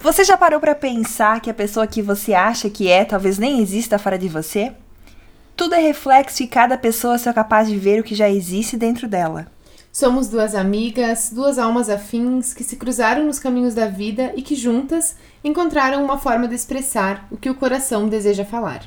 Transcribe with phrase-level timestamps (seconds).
[0.00, 3.60] Você já parou para pensar que a pessoa que você acha que é talvez nem
[3.60, 4.72] exista fora de você?
[5.56, 9.08] Tudo é reflexo e cada pessoa é capaz de ver o que já existe dentro
[9.08, 9.46] dela.
[9.92, 14.54] Somos duas amigas, duas almas afins que se cruzaram nos caminhos da vida e que
[14.54, 18.82] juntas encontraram uma forma de expressar o que o coração deseja falar.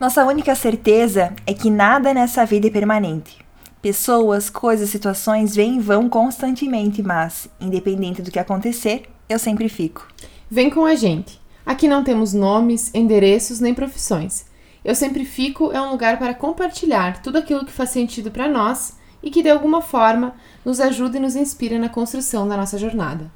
[0.00, 3.36] Nossa única certeza é que nada nessa vida é permanente.
[3.82, 10.06] Pessoas, coisas, situações vêm e vão constantemente, mas, independente do que acontecer, eu sempre fico.
[10.48, 11.40] Vem com a gente.
[11.66, 14.46] Aqui não temos nomes, endereços nem profissões.
[14.84, 18.96] Eu sempre fico é um lugar para compartilhar tudo aquilo que faz sentido para nós
[19.20, 23.32] e que de alguma forma nos ajuda e nos inspira na construção da nossa jornada.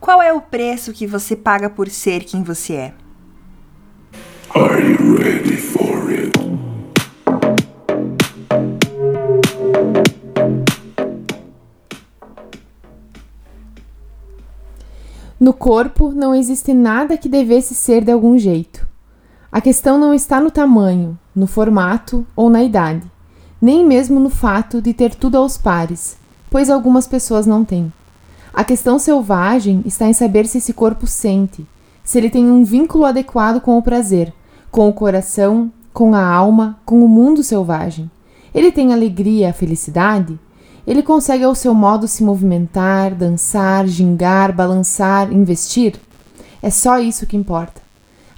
[0.00, 3.01] Qual é o preço que você paga por ser quem você é?
[15.42, 18.86] No corpo não existe nada que devesse ser de algum jeito.
[19.50, 23.10] A questão não está no tamanho, no formato ou na idade,
[23.60, 26.16] nem mesmo no fato de ter tudo aos pares,
[26.48, 27.92] pois algumas pessoas não têm.
[28.52, 31.66] A questão selvagem está em saber se esse corpo sente,
[32.04, 34.32] se ele tem um vínculo adequado com o prazer,
[34.72, 38.10] com o coração, com a alma, com o mundo selvagem.
[38.54, 40.40] Ele tem alegria, felicidade?
[40.86, 46.00] Ele consegue ao seu modo se movimentar, dançar, gingar, balançar, investir?
[46.62, 47.82] É só isso que importa.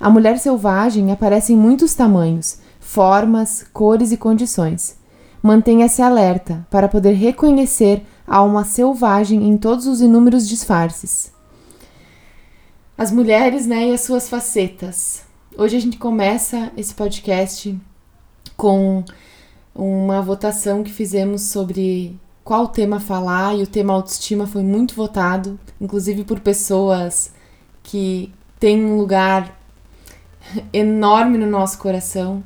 [0.00, 4.96] A mulher selvagem aparece em muitos tamanhos, formas, cores e condições.
[5.40, 11.32] Mantenha-se alerta para poder reconhecer a alma selvagem em todos os inúmeros disfarces.
[12.98, 15.23] As mulheres, né, e as suas facetas.
[15.56, 17.78] Hoje a gente começa esse podcast
[18.56, 19.04] com
[19.72, 25.56] uma votação que fizemos sobre qual tema falar e o tema autoestima foi muito votado,
[25.80, 27.32] inclusive por pessoas
[27.84, 29.56] que têm um lugar
[30.72, 32.42] enorme no nosso coração.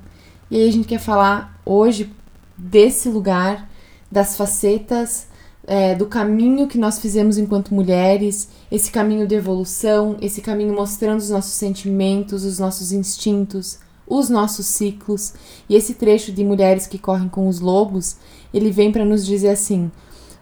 [0.50, 2.14] E aí a gente quer falar hoje
[2.58, 3.70] desse lugar,
[4.12, 5.27] das facetas,
[5.68, 11.18] é, do caminho que nós fizemos enquanto mulheres, esse caminho de evolução, esse caminho mostrando
[11.18, 15.34] os nossos sentimentos, os nossos instintos, os nossos ciclos.
[15.68, 18.16] E esse trecho de Mulheres que Correm com os Lobos,
[18.52, 19.92] ele vem para nos dizer assim: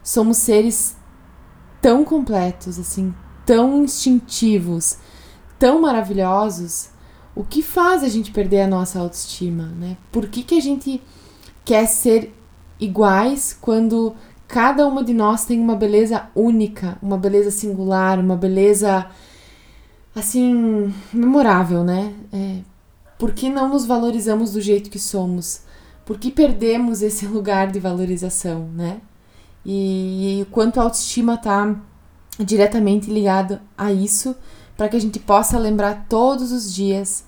[0.01, 0.95] somos seres
[1.81, 3.13] tão completos, assim,
[3.45, 4.97] tão instintivos,
[5.59, 6.87] tão maravilhosos.
[7.35, 9.97] O que faz a gente perder a nossa autoestima, né?
[10.09, 11.03] Por que, que a gente
[11.65, 12.33] quer ser
[12.79, 14.15] iguais quando
[14.47, 19.05] cada uma de nós tem uma beleza única, uma beleza singular, uma beleza
[20.15, 22.13] assim memorável, né?
[22.31, 22.59] É,
[23.19, 25.61] por que não nos valorizamos do jeito que somos?
[26.05, 29.01] Por que perdemos esse lugar de valorização, né?
[29.65, 31.75] E, e o quanto a autoestima está
[32.39, 34.35] diretamente ligado a isso,
[34.77, 37.25] para que a gente possa lembrar todos os dias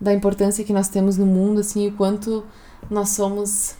[0.00, 2.44] da importância que nós temos no mundo, assim, o quanto
[2.88, 3.74] nós somos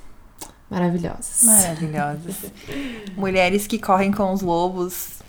[0.70, 1.42] maravilhosas.
[1.42, 2.36] Maravilhosas.
[3.16, 5.20] Mulheres que correm com os lobos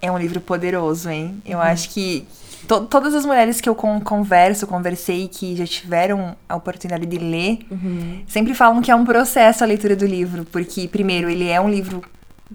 [0.00, 1.42] é um livro poderoso, hein?
[1.44, 1.64] Eu uhum.
[1.64, 2.26] acho que
[2.66, 7.18] to todas as mulheres que eu con converso, conversei, que já tiveram a oportunidade de
[7.18, 8.22] ler, uhum.
[8.26, 11.68] sempre falam que é um processo a leitura do livro, porque, primeiro, ele é um
[11.68, 12.02] livro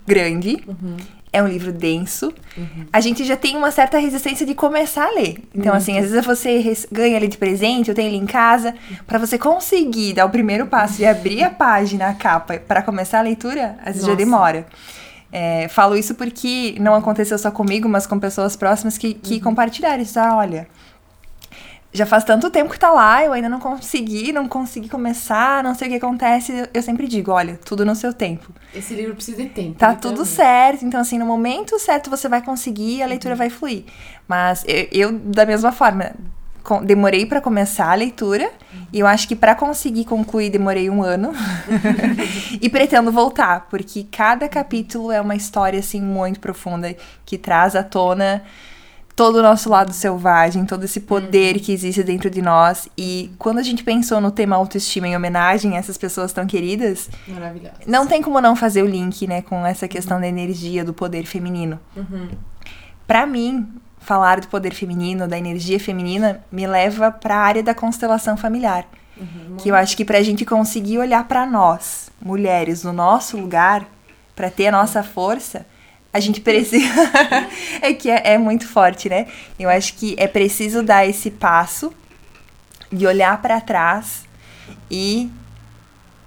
[0.05, 0.97] grande, uhum.
[1.33, 2.33] É um livro denso.
[2.57, 2.85] Uhum.
[2.91, 5.37] A gente já tem uma certa resistência de começar a ler.
[5.55, 8.75] Então, assim, às vezes você ganha ele de presente, eu tenho ele em casa,
[9.07, 13.19] para você conseguir dar o primeiro passo e abrir a página, a capa, para começar
[13.19, 14.11] a leitura, às vezes Nossa.
[14.11, 14.65] já demora.
[15.31, 19.39] É, falo isso porque não aconteceu só comigo, mas com pessoas próximas que, que uhum.
[19.39, 20.19] compartilharam isso.
[20.19, 20.67] Ah, olha,
[21.93, 25.75] já faz tanto tempo que tá lá, eu ainda não consegui, não consegui começar, não
[25.75, 26.69] sei o que acontece.
[26.73, 28.49] Eu sempre digo, olha, tudo no seu tempo.
[28.73, 29.77] Esse livro precisa de tempo.
[29.77, 30.85] Tá tudo certo.
[30.85, 33.37] Então, assim, no momento certo você vai conseguir, a leitura uhum.
[33.37, 33.83] vai fluir.
[34.25, 36.13] Mas eu, eu, da mesma forma,
[36.83, 38.49] demorei para começar a leitura
[38.93, 41.33] e eu acho que para conseguir concluir demorei um ano
[42.61, 46.95] e pretendo voltar porque cada capítulo é uma história assim muito profunda
[47.25, 48.43] que traz à tona
[49.15, 52.87] todo o nosso lado selvagem, todo esse poder que existe dentro de nós.
[52.97, 57.09] E quando a gente pensou no tema autoestima em homenagem a essas pessoas tão queridas,
[57.85, 61.25] não tem como não fazer o link, né, com essa questão da energia, do poder
[61.25, 61.79] feminino.
[61.95, 62.29] Uhum.
[63.05, 63.67] Para mim,
[63.99, 68.85] falar do poder feminino, da energia feminina, me leva para a área da constelação familiar.
[69.17, 73.37] Uhum, que eu acho que para a gente conseguir olhar para nós, mulheres, no nosso
[73.37, 73.85] lugar,
[74.35, 75.65] para ter a nossa força,
[76.13, 77.11] a gente precisa.
[77.81, 79.27] é que é, é, muito forte, né?
[79.59, 81.93] Eu acho que é preciso dar esse passo
[82.91, 84.25] de olhar para trás
[84.89, 85.29] e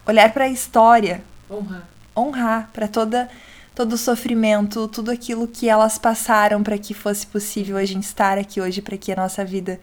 [0.07, 1.89] olhar para a história, Honrar.
[2.17, 3.29] honrar para toda
[3.75, 8.39] todo o sofrimento, tudo aquilo que elas passaram para que fosse possível a gente estar
[8.39, 9.81] aqui hoje, para que a nossa vida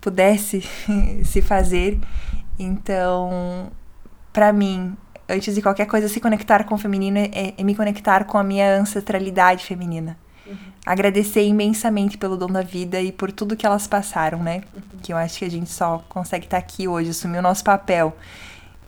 [0.00, 0.62] pudesse
[1.24, 2.00] se fazer.
[2.58, 3.70] Então,
[4.32, 4.96] para mim,
[5.32, 8.44] antes de qualquer coisa, se conectar com o feminino é, é me conectar com a
[8.44, 10.16] minha ancestralidade feminina.
[10.84, 14.62] Agradecer imensamente pelo dom da vida e por tudo que elas passaram, né?
[15.00, 18.16] Que eu acho que a gente só consegue estar aqui hoje, assumir o nosso papel,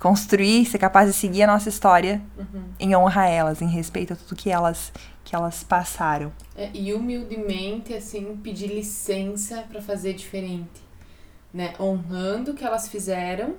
[0.01, 2.21] construir, ser capaz de seguir a nossa história
[2.81, 4.93] em honra a elas, em respeito a tudo que elas
[5.25, 6.31] que elas passaram.
[6.55, 10.85] É, e humildemente, assim, pedir licença para fazer diferente.
[11.53, 11.73] Né?
[11.81, 13.55] Honrando o que elas fizeram,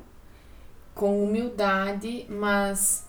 [0.96, 3.06] com humildade, mas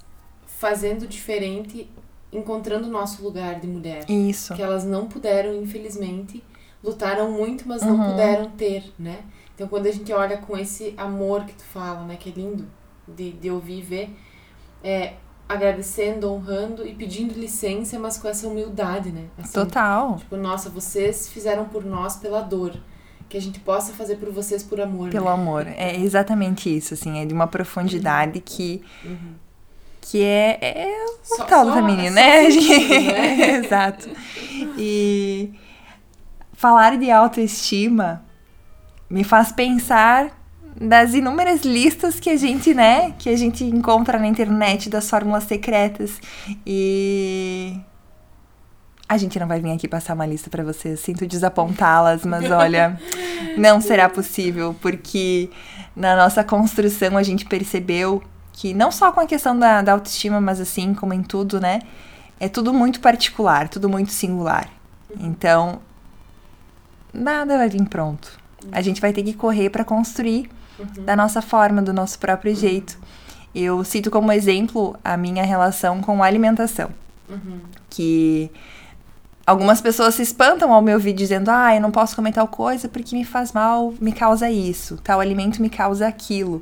[0.46, 1.88] fazendo diferente,
[2.32, 4.04] encontrando o nosso lugar de mulher.
[4.10, 4.52] Isso.
[4.54, 6.42] Que elas não puderam, infelizmente,
[6.82, 8.10] lutaram muito, mas não Uhum.
[8.10, 9.20] puderam ter, né?
[9.54, 12.16] Então, quando a gente olha com esse amor que tu fala, né?
[12.16, 12.66] Que é lindo
[13.08, 14.16] de, de ouvir e ver,
[14.84, 15.14] é
[15.48, 19.26] agradecendo, honrando e pedindo licença, mas com essa humildade, né?
[19.38, 20.16] Assim, Total.
[20.16, 22.74] Tipo, nossa, vocês fizeram por nós pela dor.
[23.28, 25.10] Que a gente possa fazer por vocês por amor.
[25.10, 25.32] Pelo né?
[25.32, 25.66] amor.
[25.66, 28.82] É exatamente isso, assim, é de uma profundidade que
[30.00, 32.50] que é, é o Só- tal do feminino, só né?
[32.50, 33.50] sentido, né?
[33.56, 34.08] Exato.
[34.78, 35.50] E
[36.52, 38.24] falar de autoestima
[39.10, 40.30] me faz pensar
[40.80, 45.44] das inúmeras listas que a gente, né, que a gente encontra na internet das fórmulas
[45.44, 46.20] secretas
[46.66, 47.76] e
[49.08, 53.00] a gente não vai vir aqui passar uma lista pra vocês, sinto desapontá-las, mas olha,
[53.56, 55.48] não será possível, porque
[55.94, 58.22] na nossa construção a gente percebeu
[58.52, 61.80] que não só com a questão da, da autoestima, mas assim como em tudo, né?
[62.40, 64.68] É tudo muito particular, tudo muito singular.
[65.20, 65.80] Então,
[67.12, 68.38] nada vai vir pronto.
[68.72, 70.50] A gente vai ter que correr para construir
[71.04, 72.98] da nossa forma, do nosso próprio jeito.
[73.54, 76.90] Eu cito como exemplo a minha relação com a alimentação.
[77.88, 78.50] Que
[79.46, 82.88] algumas pessoas se espantam ao me ouvir dizendo: Ah, eu não posso comer tal coisa
[82.88, 84.98] porque me faz mal, me causa isso.
[85.02, 86.60] Tal alimento me causa aquilo.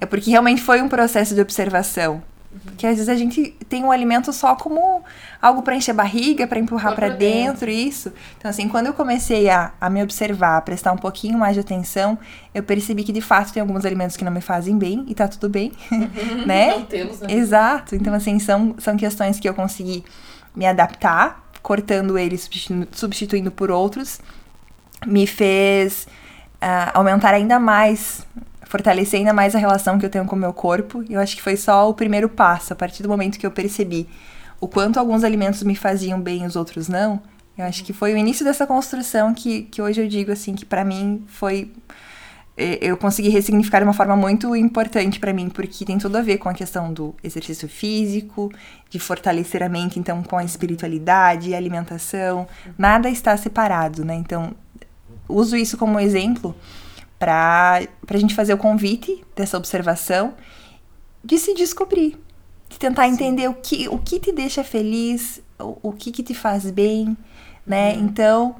[0.00, 2.22] É porque realmente foi um processo de observação.
[2.64, 5.02] Porque às vezes a gente tem um alimento só como
[5.42, 8.12] algo para encher a barriga, para empurrar para pra dentro, isso.
[8.38, 11.60] Então, assim, quando eu comecei a, a me observar, a prestar um pouquinho mais de
[11.60, 12.16] atenção,
[12.54, 15.26] eu percebi que de fato tem alguns alimentos que não me fazem bem e tá
[15.26, 15.72] tudo bem,
[16.46, 16.70] né?
[16.70, 17.26] Não tê-los, né?
[17.32, 17.96] Exato.
[17.96, 20.04] Então, assim, são, são questões que eu consegui
[20.54, 22.46] me adaptar, cortando eles,
[22.92, 24.20] substituindo, por outros.
[25.06, 26.06] Me fez
[26.60, 28.26] ah, aumentar ainda mais,
[28.66, 31.02] fortalecer ainda mais a relação que eu tenho com o meu corpo.
[31.08, 32.74] Eu acho que foi só o primeiro passo.
[32.74, 34.06] A partir do momento que eu percebi
[34.60, 37.22] o quanto alguns alimentos me faziam bem e os outros não,
[37.56, 40.66] eu acho que foi o início dessa construção que, que hoje eu digo, assim, que
[40.66, 41.72] pra mim foi
[42.56, 46.38] eu consegui ressignificar de uma forma muito importante pra mim, porque tem tudo a ver
[46.38, 48.52] com a questão do exercício físico,
[48.88, 52.46] de fortalecer a mente, então com a espiritualidade, a alimentação,
[52.78, 54.14] nada está separado, né?
[54.14, 54.54] Então,
[55.28, 56.54] uso isso como exemplo
[57.18, 60.34] para a gente fazer o convite dessa observação
[61.24, 62.16] de se descobrir,
[62.68, 66.34] de tentar entender o que, o que te deixa feliz, o, o que, que te
[66.34, 67.16] faz bem,
[67.66, 67.94] né?
[67.94, 68.54] Então,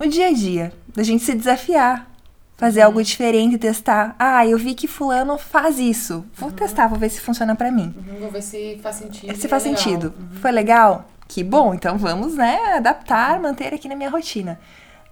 [0.00, 2.15] no dia a dia, da gente se desafiar,
[2.56, 4.16] fazer algo diferente, testar.
[4.18, 6.24] Ah, eu vi que fulano faz isso.
[6.34, 7.94] Vou testar, vou ver se funciona pra mim.
[7.96, 9.36] Uhum, Vou ver se faz sentido.
[9.36, 10.14] Se e faz é sentido.
[10.40, 11.06] Foi legal?
[11.28, 14.58] Que bom, então vamos, né, adaptar, manter aqui na minha rotina.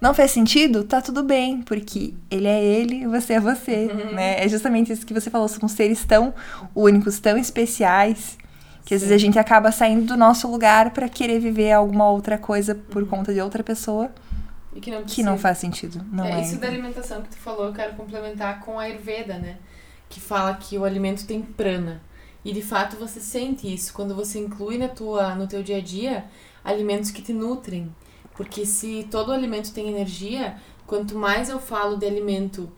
[0.01, 0.83] Não fez sentido?
[0.83, 4.43] Tá tudo bem, porque ele é ele e você é você, né?
[4.43, 6.33] É justamente isso que você falou, são seres tão
[6.73, 8.37] únicos, tão especiais,
[8.83, 12.37] que às vezes a gente acaba saindo do nosso lugar pra querer viver alguma outra
[12.37, 14.11] coisa por conta de outra pessoa
[14.75, 15.37] E que não, que não precisa.
[15.37, 16.05] faz sentido.
[16.11, 16.33] Não é.
[16.33, 19.57] é, isso da alimentação que tu falou, eu quero complementar com a Ayurveda, né?
[20.09, 22.01] Que fala que o alimento tem prana.
[22.43, 25.81] E de fato você sente isso quando você inclui na tua, no teu dia a
[25.81, 26.25] dia
[26.63, 27.93] alimentos que te nutrem.
[28.35, 32.69] Porque se todo alimento tem energia, quanto mais eu falo de alimento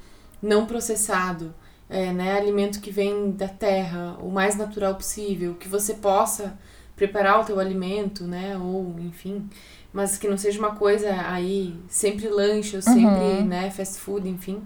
[0.42, 1.54] não processado,
[1.90, 6.58] é, né, alimento que vem da terra, o mais natural possível, que você possa
[6.96, 9.50] preparar o teu alimento, né, ou enfim,
[9.98, 14.62] mas que não seja uma coisa aí sempre lanche ou sempre, né, fast food, enfim.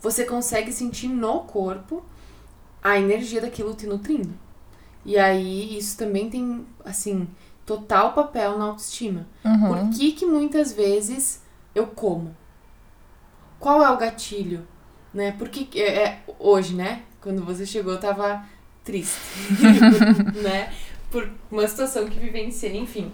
[0.00, 2.04] Você consegue sentir no corpo
[2.82, 4.34] a energia daquilo te nutrindo.
[5.04, 7.28] E aí isso também tem, assim,
[7.64, 9.28] total papel na autoestima.
[9.44, 9.68] Uhum.
[9.68, 11.40] Por que que muitas vezes
[11.72, 12.36] eu como?
[13.60, 14.66] Qual é o gatilho?
[15.14, 15.36] Né?
[15.38, 17.02] Porque é, é, hoje, né?
[17.20, 18.44] Quando você chegou, eu tava
[18.82, 19.20] triste.
[20.42, 20.72] né?
[21.12, 23.12] Por uma situação que vivenciei, enfim.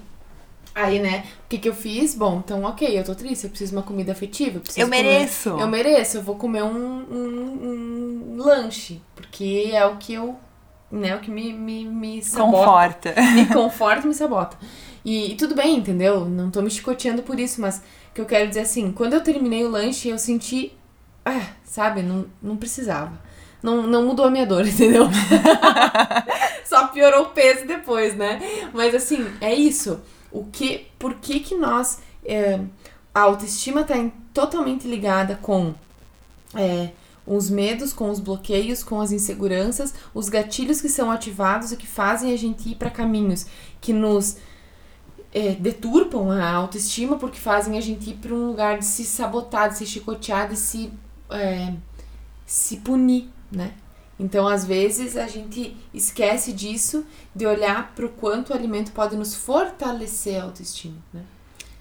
[0.75, 1.25] Aí, né?
[1.45, 2.15] O que que eu fiz?
[2.15, 4.57] Bom, então, ok, eu tô triste, eu preciso de uma comida afetiva.
[4.59, 5.49] Eu, preciso Eu comer- mereço.
[5.51, 6.69] eu mereço, eu vou comer um,
[7.11, 10.37] um, um lanche, porque é o que eu
[10.91, 12.57] né, o que me, me, me sabota.
[12.57, 13.15] Conforta.
[13.35, 14.57] Me conforta e me sabota.
[15.05, 16.25] E, e tudo bem, entendeu?
[16.25, 19.23] Não tô me chicoteando por isso, mas o que eu quero dizer assim, quando eu
[19.23, 20.73] terminei o lanche, eu senti.
[21.25, 23.13] Ah, sabe, não, não precisava.
[23.63, 25.09] Não, não mudou a minha dor, entendeu?
[26.65, 28.41] Só piorou o peso depois, né?
[28.73, 30.01] Mas assim, é isso.
[30.33, 31.99] O que, por que que nós...
[32.25, 32.61] é,
[33.13, 35.75] a autoestima tá em- totalmente ligada com
[36.55, 36.91] é,
[37.27, 41.87] os medos, com os bloqueios, com as inseguranças, os gatilhos que são ativados e que
[41.89, 43.47] fazem a gente ir para caminhos
[43.81, 44.37] que nos
[45.33, 49.71] é, deturpam a autoestima porque fazem a gente ir para um lugar de se sabotar,
[49.71, 50.93] de se chicotear, de se,
[51.31, 51.75] é,
[52.47, 53.73] se punir, né?
[54.21, 59.17] Então, às vezes, a gente esquece disso, de olhar para o quanto o alimento pode
[59.17, 61.23] nos fortalecer a autoestima, né?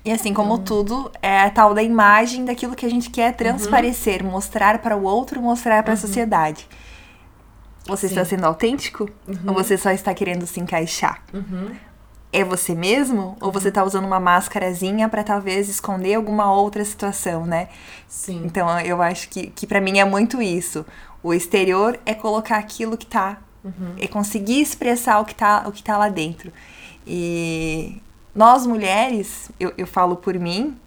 [0.06, 4.24] E assim como tudo, é a tal da imagem daquilo que a gente quer transparecer,
[4.24, 6.66] mostrar para o outro, mostrar para a sociedade.
[7.86, 8.38] Você está Sim.
[8.38, 9.10] sendo autêntico?
[9.46, 11.22] Ou você só está querendo se encaixar?
[11.34, 11.76] Uhum.
[12.32, 13.36] É você mesmo?
[13.42, 17.68] Ou você tá usando uma máscarazinha para talvez esconder alguma outra situação, né?
[18.08, 18.44] Sim.
[18.46, 20.86] Então eu acho que, que para mim é muito isso.
[21.22, 23.42] O exterior é colocar aquilo que tá.
[24.00, 26.52] É conseguir expressar o que tá, o que tá lá dentro.
[27.06, 28.02] E
[28.34, 30.78] nós mulheres, eu, eu falo por mim,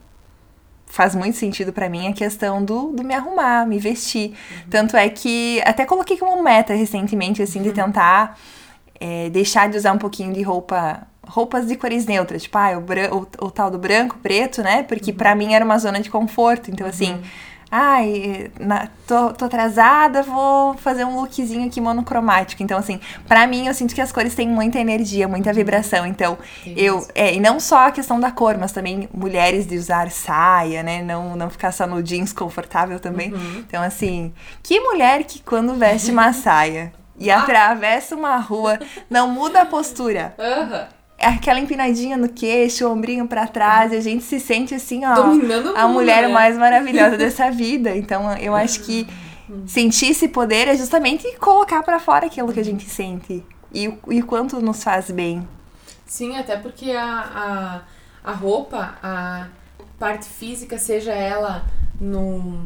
[0.86, 4.34] faz muito sentido pra mim a questão do, do me arrumar, me vestir.
[4.70, 8.38] Tanto é que até coloquei como meta recentemente, assim, de tentar
[9.00, 11.06] é, deixar de usar um pouquinho de roupa.
[11.24, 14.82] Roupas de cores neutras, tipo, ah, o, o, o tal do branco, preto, né?
[14.82, 16.70] Porque pra mim era uma zona de conforto.
[16.70, 17.22] Então, assim,
[17.74, 22.62] ai, na- tô, tô atrasada, vou fazer um lookzinho aqui monocromático.
[22.62, 26.04] Então, assim, pra mim, eu sinto que as cores têm muita energia, muita vibração.
[26.06, 26.96] Então, Tem eu.
[26.96, 27.10] mesmo.
[27.14, 31.00] É, e não só a questão da cor, mas também mulheres de usar saia, né?
[31.02, 33.32] Não, não ficar só no jeans confortável também.
[33.66, 39.62] Então, assim, que mulher que quando veste uma saia e atravessa uma rua, não muda
[39.62, 40.34] a postura.
[40.38, 40.88] Aham.
[41.22, 45.04] É aquela empinadinha no queixo, o ombrinho pra trás, e a gente se sente assim,
[45.06, 45.14] ó.
[45.14, 46.28] Dominando a mulher né?
[46.34, 47.96] mais maravilhosa dessa vida.
[47.96, 49.06] Então, eu acho que
[49.66, 53.44] sentir esse poder é justamente colocar pra fora aquilo que a gente sente.
[53.72, 55.46] E, o- e o quanto nos faz bem.
[56.04, 57.82] Sim, até porque a,
[58.24, 59.46] a, a roupa, a
[59.98, 61.64] parte física, seja ela
[62.00, 62.58] no,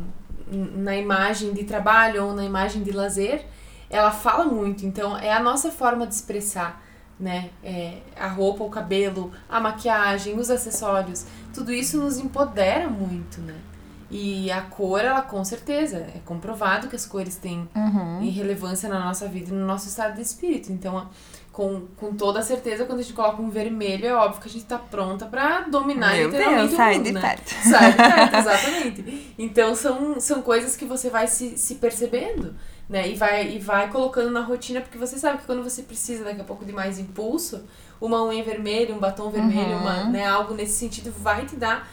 [0.50, 3.44] na imagem de trabalho ou na imagem de lazer,
[3.90, 4.86] ela fala muito.
[4.86, 6.82] Então, é a nossa forma de expressar,
[7.18, 7.50] né?
[7.64, 13.54] É, a roupa, o cabelo, a maquiagem, os acessórios, tudo isso nos empodera muito, né?
[14.08, 17.68] E a cor, ela com certeza, é comprovado que as cores têm
[18.22, 20.70] em relevância na nossa vida e no nosso estado de espírito.
[20.72, 21.08] Então,
[21.50, 24.66] com, com toda certeza, quando a gente coloca um vermelho, é óbvio que a gente
[24.66, 27.20] tá pronta pra dominar Meu literalmente Deus, o sai mundo, de né?
[27.20, 27.48] perto.
[27.48, 29.34] Sai de perto, exatamente.
[29.38, 32.54] Então, são, são coisas que você vai se, se percebendo,
[32.88, 33.08] né?
[33.08, 36.40] E vai, e vai colocando na rotina, porque você sabe que quando você precisa daqui
[36.40, 37.64] a pouco de mais impulso,
[38.00, 40.10] uma unha vermelha, um batom vermelho, uma, Uhum.
[40.12, 41.88] né, algo nesse sentido vai te dar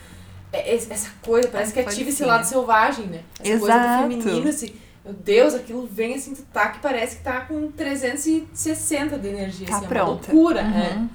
[0.52, 3.22] é- é- essa coisa, parece que Essa ativa esse lado selvagem, né?
[3.40, 4.02] Essa coisa Exato.
[4.04, 4.72] do feminino, assim,
[5.04, 9.66] meu Deus, aquilo vem assim, tu tá que parece que tá com 360 de energia,
[9.66, 10.04] Tá assim, é pronta.
[10.04, 10.70] uma loucura, Uhum.
[10.70, 11.08] né?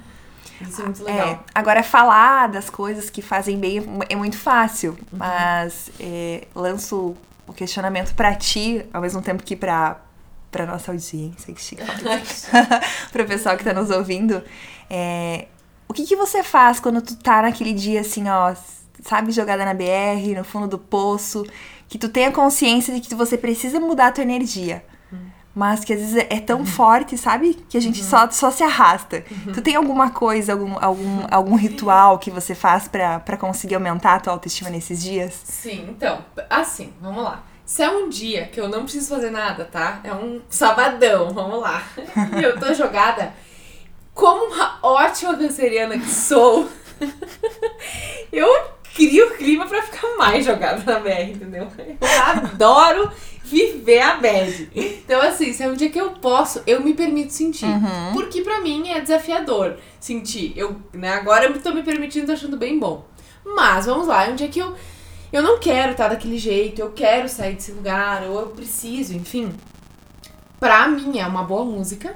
[0.60, 1.28] Isso é muito legal.
[1.28, 5.18] É, agora, falar das coisas que fazem bem é muito fácil, Uhum.
[5.18, 7.16] mas é, lanço
[7.50, 10.00] o questionamento pra ti, ao mesmo tempo que pra,
[10.52, 11.82] pra nossa audiência, que chique.
[13.10, 14.42] pro pessoal que tá nos ouvindo.
[14.88, 15.48] É,
[15.88, 18.54] o que, que você faz quando tu tá naquele dia assim, ó,
[19.02, 21.44] sabe, jogada na BR, no fundo do poço,
[21.88, 24.84] que tu tenha consciência de que você precisa mudar a tua energia.
[25.60, 27.52] Mas que às vezes é tão forte, sabe?
[27.68, 29.22] Que a gente só, só se arrasta.
[29.52, 34.14] Tu tem alguma coisa, algum, algum, algum ritual que você faz pra, pra conseguir aumentar
[34.14, 35.38] a tua autoestima nesses dias?
[35.44, 37.44] Sim, então, assim, vamos lá.
[37.62, 40.00] Se é um dia que eu não preciso fazer nada, tá?
[40.02, 41.82] É um sabadão, vamos lá.
[42.40, 43.34] E eu tô jogada
[44.14, 46.70] como uma ótima canceriana que sou.
[48.32, 48.48] eu
[48.94, 51.68] crio o clima pra ficar mais jogada na BR, entendeu?
[51.78, 53.12] Eu adoro
[53.50, 54.70] viver a bad.
[54.74, 57.66] Então, assim, se é um dia que eu posso, eu me permito sentir.
[58.12, 60.52] Porque pra mim é desafiador sentir.
[60.56, 63.04] Eu, né, agora eu tô me permitindo, tô achando bem bom.
[63.44, 64.74] Mas, vamos lá, é um dia que eu,
[65.32, 69.52] eu não quero estar daquele jeito, eu quero sair desse lugar, ou eu preciso, enfim.
[70.58, 72.14] Pra mim é uma boa música.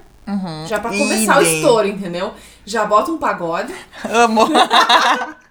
[0.66, 1.56] Já pra começar o Idem.
[1.56, 2.32] estouro, entendeu?
[2.64, 3.74] Já bota um pagode.
[4.08, 4.46] Amo!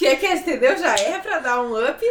[0.00, 0.78] Que é que, entendeu?
[0.78, 2.02] Já é pra dar um up.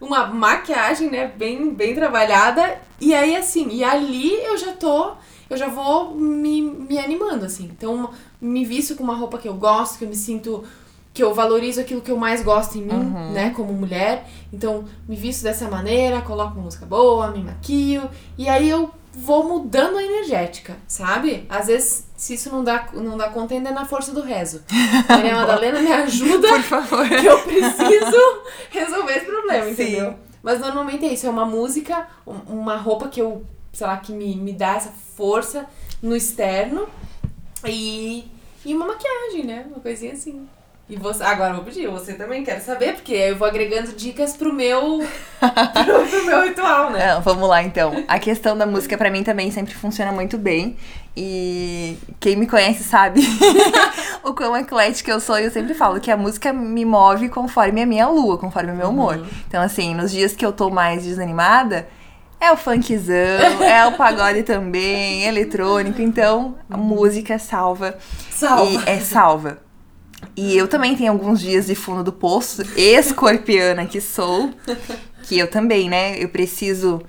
[0.00, 1.32] Uma maquiagem, né?
[1.36, 2.80] Bem, bem trabalhada.
[3.00, 5.12] E aí, assim, e ali eu já tô.
[5.50, 7.64] Eu já vou me, me animando, assim.
[7.64, 10.64] Então, me visto com uma roupa que eu gosto, que eu me sinto.
[11.12, 12.92] Que eu valorizo aquilo que eu mais gosto em mim,
[13.32, 13.50] né?
[13.50, 14.28] Como mulher.
[14.52, 18.08] Então, me visto dessa maneira, coloco uma música boa, me maquio.
[18.36, 18.90] E aí eu
[19.20, 21.44] vou mudando a energética, sabe?
[21.48, 24.62] Às vezes, se isso não dá, não dá conta, ainda é na força do rezo.
[25.08, 27.08] Maria Madalena me ajuda Por favor.
[27.08, 29.70] que eu preciso resolver esse problema, Sim.
[29.72, 30.14] entendeu?
[30.42, 34.12] Mas normalmente é isso, é uma música, um- uma roupa que eu, sei lá, que
[34.12, 35.66] me, me dá essa força
[36.00, 36.88] no externo
[37.66, 38.24] e,
[38.64, 39.64] e uma maquiagem, né?
[39.68, 40.48] Uma coisinha assim.
[40.90, 44.34] E você, agora eu vou pedir, você também quero saber, porque eu vou agregando dicas
[44.34, 45.00] pro meu,
[45.38, 47.14] pro, pro meu ritual, né?
[47.14, 48.04] Não, vamos lá então.
[48.08, 50.78] A questão da música pra mim também sempre funciona muito bem.
[51.14, 53.20] E quem me conhece sabe
[54.24, 55.38] o quão eclética eu sou.
[55.38, 58.76] E eu sempre falo que a música me move conforme a minha lua, conforme o
[58.76, 59.26] meu humor.
[59.46, 61.86] Então, assim, nos dias que eu tô mais desanimada,
[62.40, 63.14] é o funkzão,
[63.62, 66.00] é o pagode também, eletrônico.
[66.00, 67.98] Então, a música salva.
[68.30, 68.70] Salva.
[68.70, 69.67] E é salva.
[70.40, 74.50] E eu também tenho alguns dias de fundo do poço, escorpiana que sou,
[75.24, 76.16] que eu também, né?
[76.16, 77.02] Eu preciso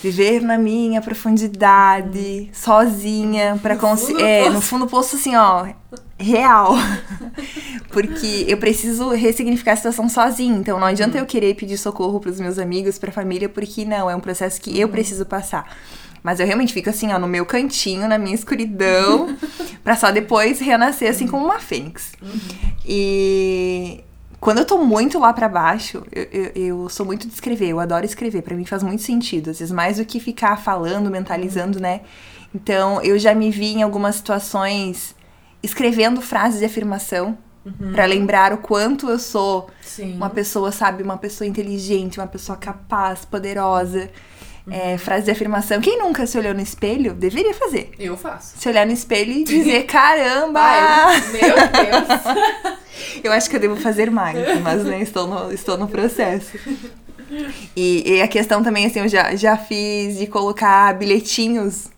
[0.00, 4.22] viver na minha profundidade, sozinha, pra No conseguir.
[4.22, 5.66] É, no fundo do poço, assim, ó,
[6.16, 6.76] real.
[7.90, 10.56] Porque eu preciso ressignificar a situação sozinha.
[10.56, 14.14] Então não adianta eu querer pedir socorro pros meus amigos, pra família, porque não, é
[14.14, 15.76] um processo que eu preciso passar.
[16.26, 19.36] Mas eu realmente fico assim, ó, no meu cantinho, na minha escuridão,
[19.84, 22.14] pra só depois renascer assim como uma fênix.
[22.84, 24.02] E
[24.40, 27.78] quando eu tô muito lá pra baixo, eu, eu, eu sou muito de escrever, eu
[27.78, 31.78] adoro escrever, pra mim faz muito sentido, às vezes mais do que ficar falando, mentalizando,
[31.78, 32.00] né?
[32.52, 35.14] Então eu já me vi em algumas situações
[35.62, 37.38] escrevendo frases de afirmação
[37.92, 40.16] pra lembrar o quanto eu sou Sim.
[40.16, 44.10] uma pessoa, sabe, uma pessoa inteligente, uma pessoa capaz, poderosa.
[44.68, 45.80] É, frase de afirmação.
[45.80, 47.92] Quem nunca se olhou no espelho deveria fazer.
[47.98, 48.54] Eu faço.
[48.58, 50.60] Se olhar no espelho e dizer: caramba!
[50.60, 52.76] Ai, meu Deus.
[53.22, 56.58] Eu acho que eu devo fazer mais, mas né, estou, no, estou no processo.
[57.74, 61.88] E, e a questão também, assim, eu já, já fiz de colocar bilhetinhos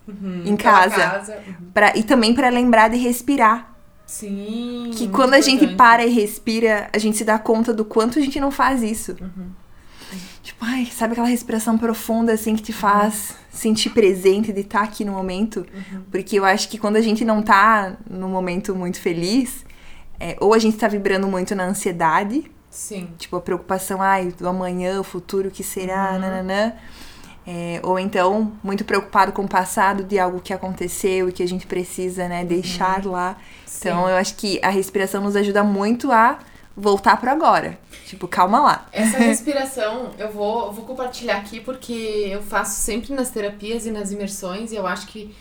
[0.44, 1.24] em Pela casa.
[1.46, 1.70] Uhum.
[1.72, 3.74] Pra, e também pra lembrar de respirar.
[4.06, 4.90] Sim.
[4.94, 5.76] Que quando a gente importante.
[5.76, 9.14] para e respira, a gente se dá conta do quanto a gente não faz isso.
[9.20, 9.50] Uhum.
[10.48, 15.04] Tipo, ai, sabe aquela respiração profunda assim que te faz sentir presente de estar aqui
[15.04, 15.66] no momento?
[15.74, 16.02] Uhum.
[16.10, 19.62] Porque eu acho que quando a gente não tá num momento muito feliz,
[20.18, 23.10] é, ou a gente tá vibrando muito na ansiedade, Sim.
[23.18, 26.18] tipo a preocupação, ai, do amanhã, o futuro, o que será, Uhum.
[26.18, 26.72] nananã.
[27.46, 31.46] É, ou então, muito preocupado com o passado de algo que aconteceu e que a
[31.48, 33.36] gente precisa, né, deixar lá.
[33.78, 34.04] Então, Uhum.
[34.06, 34.10] Sim.
[34.12, 36.38] eu acho que a respiração nos ajuda muito a
[36.78, 37.78] voltar pro agora.
[38.06, 38.86] Tipo, calma lá.
[38.92, 41.92] Essa respiração eu vou, eu vou compartilhar aqui porque
[42.30, 45.34] eu faço sempre nas terapias e nas imersões e eu acho que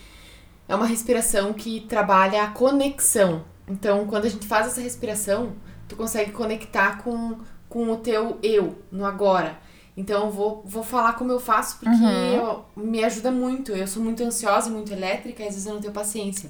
[0.67, 3.43] é uma respiração que trabalha a conexão.
[3.67, 5.54] Então, quando a gente faz essa respiração,
[5.88, 7.38] tu consegue conectar com,
[7.69, 9.58] com o teu eu no agora.
[9.95, 11.89] Então, eu vou, vou falar como eu faço porque
[12.36, 13.71] eu- me ajuda muito.
[13.71, 16.50] Eu sou muito ansiosa e muito elétrica, às vezes eu não tenho paciência.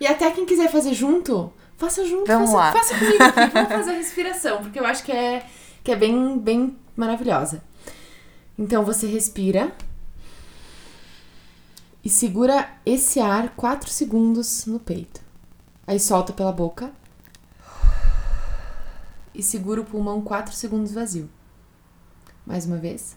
[0.00, 2.72] E até quem quiser fazer junto, faça junto, Vamos faça, lá.
[2.72, 3.50] faça comigo aqui.
[3.54, 5.46] Vamos fazer a respiração, porque eu acho que é,
[5.82, 7.62] que é bem, bem maravilhosa.
[8.58, 9.72] Então você respira
[12.02, 15.20] e segura esse ar 4 segundos no peito.
[15.86, 16.90] Aí solta pela boca
[19.34, 21.28] e segura o pulmão 4 segundos vazio.
[22.46, 23.16] Mais uma vez.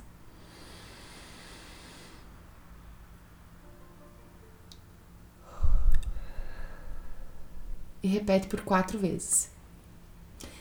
[8.02, 9.52] E repete por quatro vezes.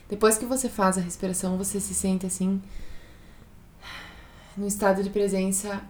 [0.08, 2.62] Depois que você faz a respiração, você se sente assim
[4.56, 5.80] num estado de presença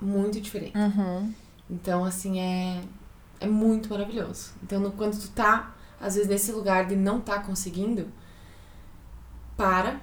[0.00, 0.76] muito diferente.
[0.76, 1.32] Uhum.
[1.68, 2.80] Então, assim, é,
[3.38, 4.52] é muito maravilhoso.
[4.62, 8.08] Então, no- quando tu tá, às vezes, nesse lugar de não tá conseguindo,
[9.56, 10.00] para,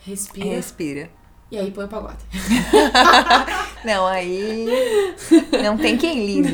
[0.00, 1.10] respira Respira.
[1.50, 2.24] e aí põe o pagode.
[3.84, 4.66] Não, aí.
[5.62, 6.52] Não tem quem livre.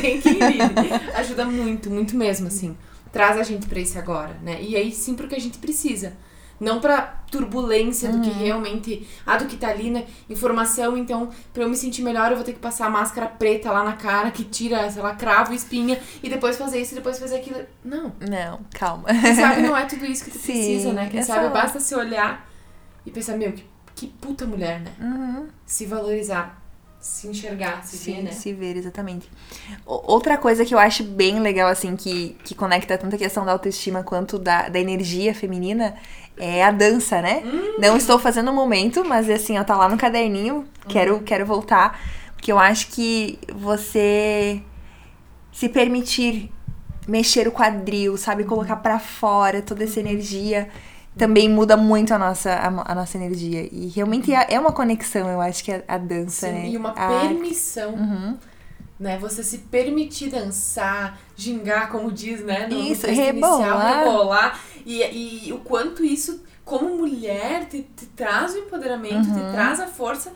[0.00, 1.14] Tem que ir.
[1.14, 2.76] Ajuda muito, muito mesmo, assim.
[3.12, 4.58] Traz a gente pra esse agora, né?
[4.60, 6.12] E aí sim porque a gente precisa.
[6.60, 9.08] Não pra turbulência do que realmente.
[9.24, 10.04] Ah, do que tá ali, né?
[10.28, 13.72] Informação, então, pra eu me sentir melhor, eu vou ter que passar a máscara preta
[13.72, 17.18] lá na cara, que tira, sei lá, cravo, espinha, e depois fazer isso, e depois
[17.18, 17.60] fazer aquilo.
[17.82, 18.12] Não.
[18.20, 19.08] Não, calma.
[19.08, 21.08] Quem sabe não é tudo isso que tu Sim, precisa, né?
[21.10, 22.46] Quem sabe basta se olhar
[23.06, 23.64] e pensar, meu, que,
[24.00, 24.90] que puta mulher, né?
[25.00, 25.46] Uhum.
[25.66, 26.60] Se valorizar,
[26.98, 28.30] se enxergar, se ver, né?
[28.32, 29.28] se ver, exatamente.
[29.86, 33.44] O- Outra coisa que eu acho bem legal, assim, que, que conecta tanto a questão
[33.44, 35.94] da autoestima quanto da, da energia feminina
[36.38, 37.42] é a dança, né?
[37.78, 42.00] Não estou fazendo no momento, mas assim, ó, tá lá no caderninho, quero, quero voltar.
[42.34, 44.62] Porque eu acho que você
[45.52, 46.50] se permitir
[47.06, 48.44] mexer o quadril, sabe?
[48.44, 50.68] Colocar pra fora toda essa energia.
[51.18, 53.68] Também muda muito a nossa, a, a nossa energia.
[53.72, 56.68] E realmente é, é uma conexão, eu acho que a, a dança, Sim, né?
[56.68, 58.38] E uma A permissão, Uhum.
[58.98, 59.18] né?
[59.18, 62.66] Você se permitir dançar, gingar, como diz, né?
[62.68, 63.60] No, Isso, rebolar.
[63.60, 64.60] Inicial, rebolar.
[64.86, 69.34] E, e o quanto isso, como mulher, te, te traz o empoderamento, Uhum.
[69.46, 70.32] te traz a força.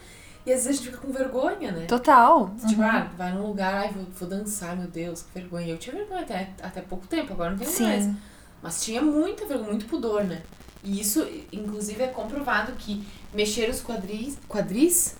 [0.46, 1.86] E às vezes a gente fica com vergonha, né?
[1.86, 2.50] Total.
[2.68, 2.88] Tipo, Uhum.
[2.88, 5.68] ah, vai num lugar, ai, vou, vou dançar, meu Deus, que vergonha.
[5.68, 8.04] Eu tinha vergonha até, até pouco tempo, agora não tenho mais.
[8.04, 8.16] Sim.
[8.62, 10.42] Mas tinha muita vergonha, muito pudor, né?
[10.84, 14.36] E isso, inclusive, é comprovado que mexer os quadris.
[14.48, 15.16] Quadris?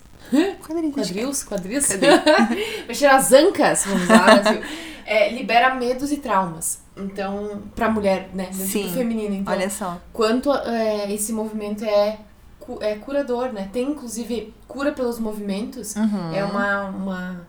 [0.65, 0.95] Quadrilhos.
[0.95, 1.43] Quadrils?
[1.43, 1.89] Quadris?
[2.87, 4.61] mexer as ancas, vamos lá, Brasil,
[5.05, 6.79] é, libera medos e traumas.
[6.97, 8.45] Então, pra mulher, né?
[8.45, 8.91] Dentro Sim.
[8.93, 9.35] feminino.
[9.35, 9.99] Então, Olha só.
[10.13, 12.17] quanto é, esse movimento é,
[12.59, 13.69] cu- é curador, né?
[13.73, 15.95] Tem, inclusive, cura pelos movimentos.
[15.95, 16.33] Uhum.
[16.33, 17.47] É uma, uma,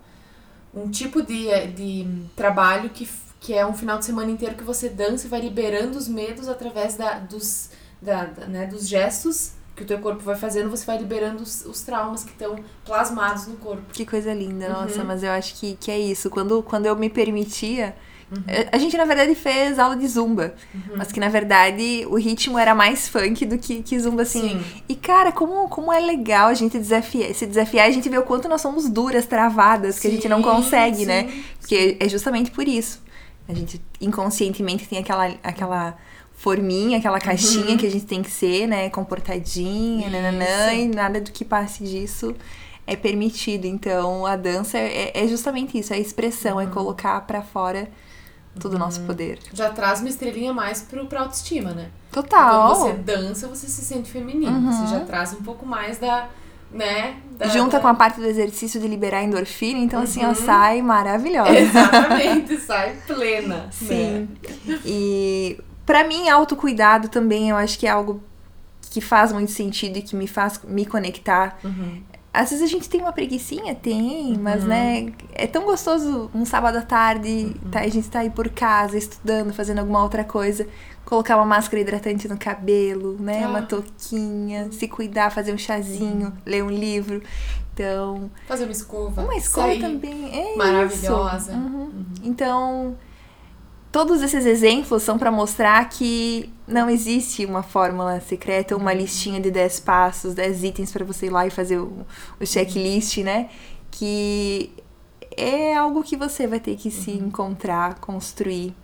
[0.74, 3.08] um tipo de, de trabalho que,
[3.40, 6.48] que é um final de semana inteiro que você dança e vai liberando os medos
[6.48, 7.70] através da, dos,
[8.06, 11.66] da, da- né, dos gestos que o teu corpo vai fazendo, você vai liberando os,
[11.66, 13.82] os traumas que estão plasmados no corpo.
[13.92, 15.04] Que coisa linda, nossa, Uhum.
[15.06, 16.30] mas eu acho que, que é isso.
[16.30, 17.94] Quando, quando eu me permitia.
[18.32, 18.42] Uhum.
[18.48, 20.54] eh, A gente, na verdade, fez aula de zumba.
[20.96, 24.48] Mas que, na verdade, o ritmo era mais funk do que, que zumba, assim.
[24.58, 24.64] Sim.
[24.88, 28.16] E, cara, como, como é legal a gente desafiar, se desafiar e a gente vê
[28.16, 31.30] o quanto nós somos duras, travadas, que a gente não Sim, consegue, sim, né?
[31.60, 33.02] Porque é justamente por isso.
[33.46, 35.96] A gente inconscientemente tem aquela, aquela
[36.36, 38.88] forminha, aquela caixinha que a gente tem que ser, né?
[38.90, 40.12] Comportadinha, Uhum.
[40.12, 42.34] Nananã, e nada do que passe disso
[42.86, 43.64] é permitido.
[43.64, 46.60] Então, a dança é, é justamente isso, é a expressão, Uhum.
[46.60, 47.88] é colocar pra fora
[48.60, 49.38] todo o nosso poder.
[49.52, 51.88] Já traz uma estrelinha mais pro, pra autoestima, né?
[52.12, 52.68] Total!
[52.74, 54.72] Quando você dança, você se sente feminino.
[54.72, 56.28] Você já traz um pouco mais da.
[56.72, 57.16] né?
[57.38, 60.34] Da, Junta da- com a parte do exercício de liberar endorfina, então assim, ó, Uhum.
[60.34, 61.50] sai maravilhosa.
[61.58, 63.68] Exatamente, sai plena.
[63.70, 64.28] Sim.
[64.66, 64.78] né?
[64.84, 68.20] E pra mim, autocuidado também eu acho que é algo
[68.90, 71.58] que faz muito sentido e que me faz me conectar.
[71.64, 72.02] Uhum.
[72.32, 76.76] Às vezes a gente tem uma preguicinha, tem, mas né, é tão gostoso um sábado
[76.76, 77.70] à tarde, Uhum.
[77.70, 80.66] tá, a gente tá aí por casa, estudando, fazendo alguma outra coisa,
[81.06, 83.48] colocar uma máscara hidratante no cabelo, né, Ah.
[83.48, 87.22] uma touquinha, se cuidar, fazer um chazinho, ler um livro.
[87.72, 89.22] Então, Fazer uma escova.
[89.22, 89.80] uma escola sair.
[89.80, 91.52] também é Maravilhosa.
[91.52, 91.58] isso.
[91.60, 91.90] Uhum.
[92.22, 92.96] Então,
[93.96, 99.50] todos esses exemplos são para mostrar que não existe uma fórmula secreta, uma listinha de
[99.50, 102.04] 10 passos, 10 itens para você ir lá e fazer o,
[102.38, 103.48] o checklist, né?
[103.90, 104.70] Que
[105.34, 108.74] é algo que você vai ter que se encontrar, construir.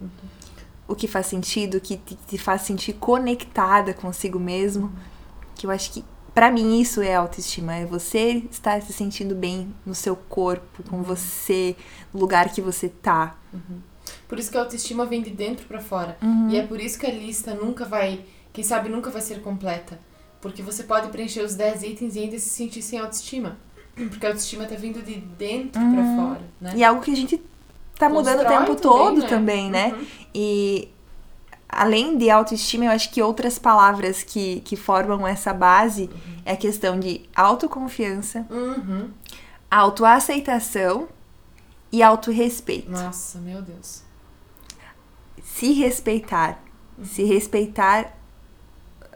[0.88, 4.90] O que faz sentido, o que te, te faz sentir conectada consigo mesmo.
[5.54, 7.74] Que eu acho que, pra mim, isso é autoestima.
[7.74, 11.76] É você estar se sentindo bem no seu corpo, com você,
[12.14, 13.36] no lugar que você tá.
[14.32, 16.16] Por isso que a autoestima vem de dentro pra fora.
[16.22, 16.48] Uhum.
[16.48, 20.00] E é por isso que a lista nunca vai, quem sabe nunca vai ser completa.
[20.40, 23.58] Porque você pode preencher os 10 itens e ainda se sentir sem autoestima.
[23.94, 26.72] Porque a autoestima tá vindo de dentro pra fora, né?
[26.74, 27.42] E é algo que a gente
[27.98, 29.28] tá mudando o Constrói tempo também, todo né?
[29.28, 29.92] também, né?
[29.92, 30.06] Uhum.
[30.34, 30.88] E
[31.68, 36.08] além de autoestima, eu acho que outras palavras que, que formam essa base
[36.46, 39.10] é a questão de autoconfiança, Uhum.
[39.70, 41.06] autoaceitação
[41.92, 42.90] e autorrespeito.
[42.90, 44.10] Nossa, meu Deus.
[45.42, 46.62] Se respeitar.
[47.04, 48.16] Se respeitar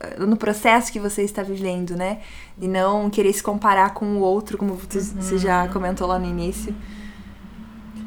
[0.01, 2.23] eh, no processo que você está vivendo, né?
[2.57, 4.99] De não querer se comparar com o outro, como você
[5.35, 5.39] Uhum.
[5.39, 6.75] já comentou lá no início.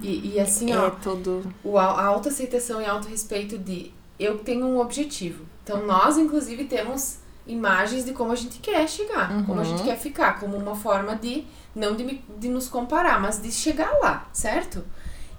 [0.02, 1.43] E, e assim, é ó, todo.
[1.63, 5.45] o, a autoaceitação e autorrespeito de eu tenho um objetivo.
[5.63, 9.86] Então nós, inclusive, temos imagens de como a gente quer chegar, como a gente Uhum.
[9.86, 11.45] quer ficar, como uma forma de
[11.76, 14.84] não de, me- de nos comparar, mas de chegar lá, certo?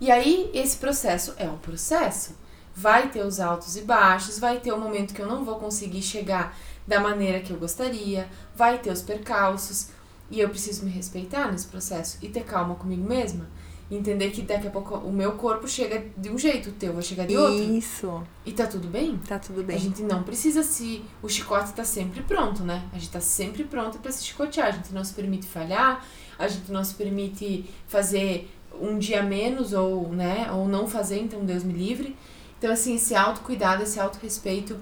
[0.01, 2.35] E aí esse processo é um processo.
[2.75, 6.03] Vai ter os altos e baixos, vai ter o momento que eu não vou conseguir
[6.03, 6.57] chegar
[6.87, 9.89] da maneira que eu gostaria, vai ter os percalços,
[10.31, 13.49] e eu preciso me respeitar nesse processo e ter calma comigo mesma.
[13.91, 17.03] Entender que daqui a pouco o meu corpo chega de um jeito, o teu vai
[17.03, 17.61] chegar de outro.
[17.77, 18.23] Isso.
[18.47, 19.19] E tá tudo bem?
[19.27, 19.77] Tá tudo A bem.
[19.77, 21.05] gente não precisa se.
[21.21, 22.85] O chicote tá sempre pronto, né?
[22.93, 24.69] A gente tá sempre pronto pra se chicotear.
[24.69, 26.07] A gente não se permite falhar,
[26.39, 28.49] a gente não se permite fazer
[28.81, 32.17] um dia menos ou, né, ou não fazer, então Deus me livre.
[32.61, 34.77] Então, assim, esse autocuidado, esse autorrespeito,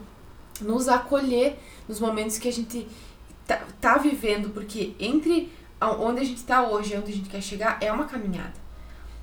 [0.60, 1.56] nos acolher
[1.88, 2.88] nos momentos que a gente
[3.46, 7.40] tá, tá vivendo, porque entre onde a gente tá hoje e onde a gente quer
[7.40, 8.54] chegar é uma caminhada.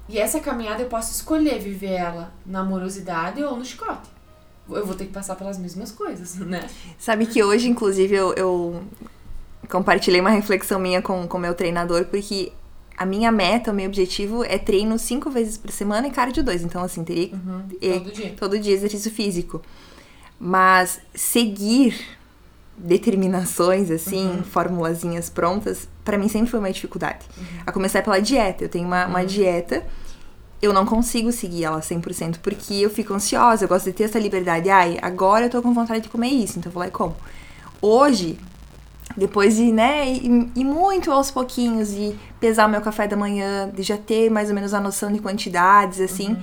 [0.07, 4.09] E essa caminhada eu posso escolher viver ela na amorosidade ou no chicote.
[4.69, 6.65] Eu vou ter que passar pelas mesmas coisas, né?
[6.97, 8.83] Sabe que hoje, inclusive, eu, eu
[9.69, 12.53] compartilhei uma reflexão minha com o meu treinador, porque
[12.97, 16.63] a minha meta, o meu objetivo é treino cinco vezes por semana e cardio dois.
[16.63, 17.31] Então, assim, teria
[17.81, 18.33] e- Todo dia.
[18.39, 19.61] todo dia exercício físico.
[20.39, 21.97] Mas seguir
[22.77, 27.25] determinações, assim, formulazinhas prontas, pra mim sempre foi uma dificuldade.
[27.65, 28.63] A começar pela dieta.
[28.65, 29.83] Eu tenho uma, uma dieta,
[30.61, 34.19] eu não consigo seguir ela 100% porque eu fico ansiosa, eu gosto de ter essa
[34.19, 34.69] liberdade.
[34.69, 37.15] Ai, agora eu tô com vontade de comer isso, então eu vou lá e como.
[37.81, 38.37] Hoje,
[39.17, 43.69] depois de, né, ir, ir muito aos pouquinhos e pesar o meu café da manhã,
[43.73, 46.37] de já ter mais ou menos a noção de quantidades, assim,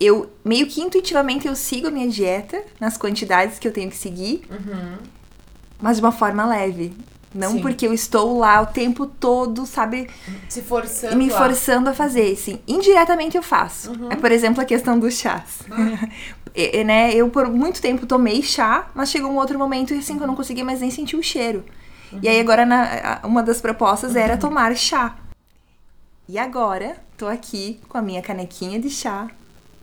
[0.00, 3.96] eu meio que intuitivamente eu sigo a minha dieta nas quantidades que eu tenho que
[3.96, 4.42] seguir,
[5.80, 6.92] mas de uma forma leve.
[7.34, 7.62] Não Sim.
[7.62, 10.08] porque eu estou lá o tempo todo, sabe,
[10.48, 11.16] Se forçando.
[11.16, 12.60] me a- forçando a fazer, assim.
[12.66, 13.90] Indiretamente eu faço.
[13.90, 14.08] Uhum.
[14.08, 15.62] É, por exemplo, a questão dos chás.
[16.56, 20.16] E- e, né, eu por muito tempo tomei chá, mas chegou um outro momento assim
[20.16, 21.64] que eu não conseguia mais nem sentir o cheiro.
[22.12, 22.20] E Uhum.
[22.32, 25.16] aí agora na- uma das propostas era tomar chá.
[26.28, 29.28] E agora tô aqui com a minha canequinha de chá,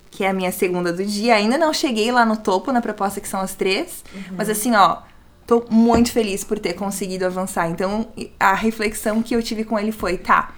[0.09, 1.35] que é a minha segunda do dia.
[1.35, 4.21] Ainda não cheguei lá no topo na proposta que são as três, Uhum.
[4.37, 4.97] mas assim, ó,
[5.45, 7.69] tô muito feliz por ter conseguido avançar.
[7.69, 8.07] Então,
[8.39, 10.51] a reflexão que eu tive com ele foi, tá,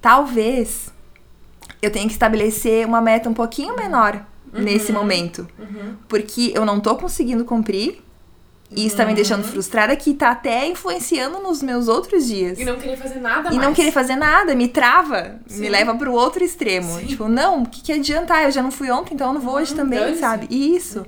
[0.00, 0.92] talvez
[1.80, 4.60] eu tenha que estabelecer uma meta um pouquinho menor Uhum.
[4.62, 5.48] nesse momento,
[6.08, 8.02] porque eu não tô conseguindo cumprir.
[8.74, 9.14] E isso tá me Uhum.
[9.16, 12.58] deixando frustrada, que tá até influenciando nos meus outros dias.
[12.58, 13.66] E não querer fazer nada E mais.
[13.68, 15.60] não querer fazer nada, me trava, Sim.
[15.60, 16.98] me leva pro outro extremo.
[16.98, 17.06] Sim.
[17.06, 18.34] Tipo, não, o que, que adianta?
[18.34, 20.20] Ah, eu já não fui ontem, então eu não vou hoje Uhum, também, dane-se.
[20.20, 20.46] sabe?
[20.50, 21.04] Isso.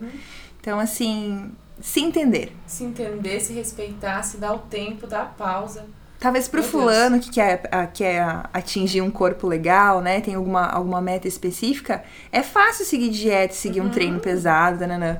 [0.60, 1.50] Então, assim,
[1.80, 2.54] se entender.
[2.66, 5.86] Se entender, se respeitar, se dar o tempo, dar a pausa.
[6.20, 7.60] Talvez pro Meu fulano que quer,
[7.92, 10.20] quer atingir um corpo legal, né?
[10.22, 13.86] Tem alguma, alguma meta específica, é fácil seguir dieta, seguir Uhum.
[13.88, 15.18] um treino pesado, nananã.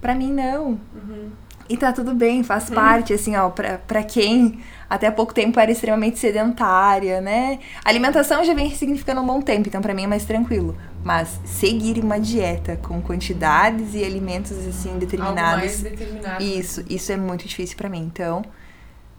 [0.00, 0.80] Pra mim, não.
[1.68, 5.70] E tá tudo bem, faz parte, assim, ó, pra, pra quem até pouco tempo era
[5.70, 7.58] extremamente sedentária, né?
[7.84, 10.74] A alimentação já vem significando um bom tempo, então pra mim é mais tranquilo.
[11.04, 15.60] Mas seguir uma dieta com quantidades e alimentos, assim, Algo determinados.
[15.60, 16.42] mais determinado.
[16.42, 18.00] Isso, isso é muito difícil pra mim.
[18.00, 18.42] Então,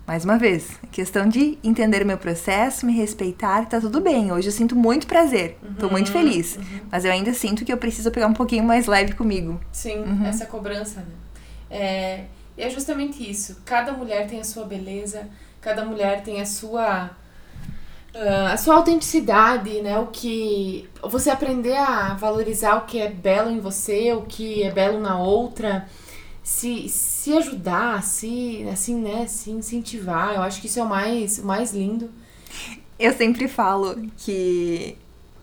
[0.07, 4.31] mais uma vez, questão de entender o meu processo, me respeitar, tá tudo bem.
[4.31, 6.57] Hoje eu sinto muito prazer, tô Uhum, muito feliz.
[6.91, 9.59] Mas eu ainda sinto que eu preciso pegar um pouquinho mais leve comigo.
[9.71, 10.25] Sim, Uhum.
[10.25, 11.05] essa cobrança, né?
[11.71, 12.23] É,
[12.59, 13.61] e é justamente isso.
[13.65, 15.29] Cada mulher tem a sua beleza,
[15.61, 17.09] cada mulher tem a sua
[18.13, 19.97] ah, a sua autenticidade, né?
[19.97, 24.71] O que você aprender a valorizar o que é belo em você, o que é
[24.71, 25.87] belo na outra,
[26.43, 30.35] se, se ajudar, se assim, né, se incentivar.
[30.35, 32.11] Eu acho que isso é o mais o mais lindo.
[32.99, 34.97] Eu sempre falo que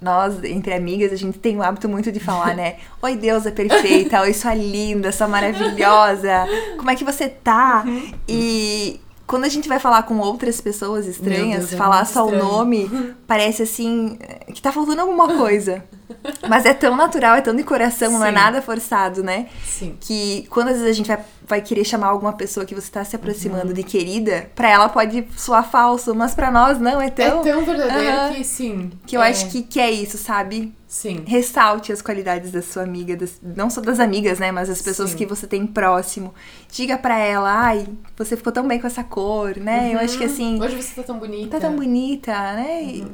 [0.07, 2.77] nós, entre amigas, a gente tem o hábito muito de falar, né?
[3.03, 7.83] Oi, deusa perfeita, oi, sua linda, sua maravilhosa, como é que você tá?
[7.85, 8.13] Uhum.
[8.29, 12.25] E quando a gente vai falar com outras pessoas estranhas, Deus, é falar muito só
[12.25, 12.45] estranho.
[12.45, 14.17] o nome, parece assim,
[14.55, 15.85] que tá faltando alguma coisa.
[16.49, 18.35] Mas é tão natural, é tão de coração, não é Sim.
[18.35, 19.47] nada forçado, né?
[19.65, 19.97] Sim.
[20.01, 23.05] que quando às vezes a gente vai, vai querer chamar alguma pessoa que você tá
[23.05, 23.73] se aproximando Uhum.
[23.75, 27.41] de querida, pra ela pode soar falso, mas pra nós não, é tão.
[27.41, 28.33] é tão verdadeiro Aham.
[28.35, 28.91] que sim.
[29.07, 30.73] Que eu é, acho que, que é isso, sabe?
[30.89, 31.25] sim.
[31.27, 34.51] Ressalte as qualidades da sua amiga, das- não só das amigas, né?
[34.53, 35.17] Mas das pessoas Sim.
[35.17, 36.33] que você tem próximo.
[36.71, 39.91] Diga pra ela, ai, você ficou tão bem com essa cor, né?
[39.93, 41.51] Eu acho que assim, Hoje você tá tão bonita.
[41.51, 42.83] tá tão bonita, né?
[42.85, 43.07] E-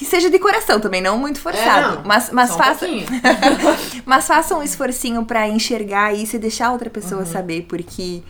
[0.00, 1.50] Que seja de coração também, não muito Uhum.
[1.50, 1.96] É, forçado.
[1.96, 2.04] não.
[2.06, 2.86] mas mas um faça.
[2.86, 3.06] pouquinho.
[4.06, 6.92] Mas faça um esforcinho pra enxergar isso e deixar a outra Uhum.
[6.94, 8.22] pessoa saber, porque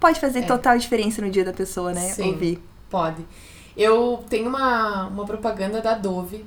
[0.00, 2.06] pode fazer total diferença no dia da pessoa, né?
[2.08, 2.12] É.
[2.14, 2.30] Sim.
[2.30, 2.62] Ouvir.
[2.88, 3.22] Pode.
[3.76, 6.42] Eu tenho uma, uma propaganda da Dove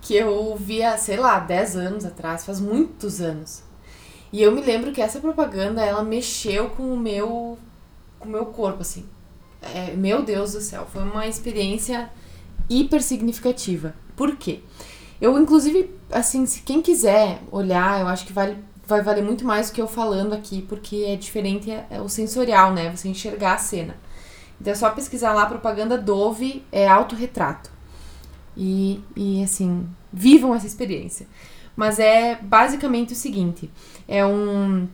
[0.00, 3.62] que eu via, sei lá, 10 anos atrás, faz muitos anos.
[4.32, 7.58] E eu me lembro que essa propaganda, ela mexeu com o meu,
[8.18, 9.04] com o meu corpo, assim.
[9.60, 12.08] É, meu Deus do céu, foi uma experiência
[12.70, 13.94] hiper significativa.
[14.14, 14.60] Por quê?
[15.20, 18.56] Eu, inclusive, assim, se quem quiser olhar, eu acho que vale,
[18.86, 22.08] vai valer muito mais do que eu falando aqui, porque é diferente é, é o
[22.08, 22.94] sensorial, né?
[22.94, 23.96] Você enxergar a cena.
[24.60, 27.70] Então é só pesquisar lá propaganda Dove é autorretrato.
[28.56, 31.26] E, e assim, vivam essa experiência.
[31.76, 33.70] Mas é basicamente o seguinte:
[34.06, 34.86] é um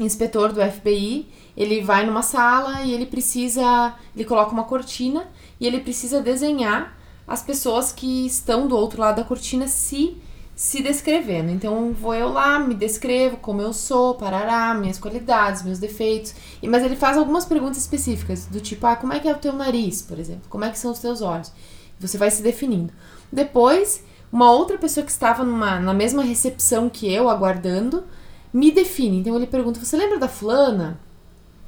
[0.00, 3.94] inspetor do FBI, ele vai numa sala e ele precisa.
[4.14, 5.28] Ele coloca uma cortina
[5.60, 10.16] e ele precisa desenhar as pessoas que estão do outro lado da cortina se
[10.54, 11.50] se descrevendo.
[11.50, 16.34] Então vou eu lá, me descrevo como eu sou, parará, minhas qualidades, meus defeitos.
[16.62, 19.38] E, mas ele faz algumas perguntas específicas, do tipo, ah, como é que é o
[19.38, 20.44] teu nariz, por exemplo?
[20.48, 21.50] Como é que são os teus olhos?
[21.98, 22.92] Você vai se definindo.
[23.32, 28.04] Depois, uma outra pessoa que estava numa, na mesma recepção que eu, aguardando,
[28.52, 29.18] me define.
[29.18, 31.00] Então ele pergunta, você lembra da fulana?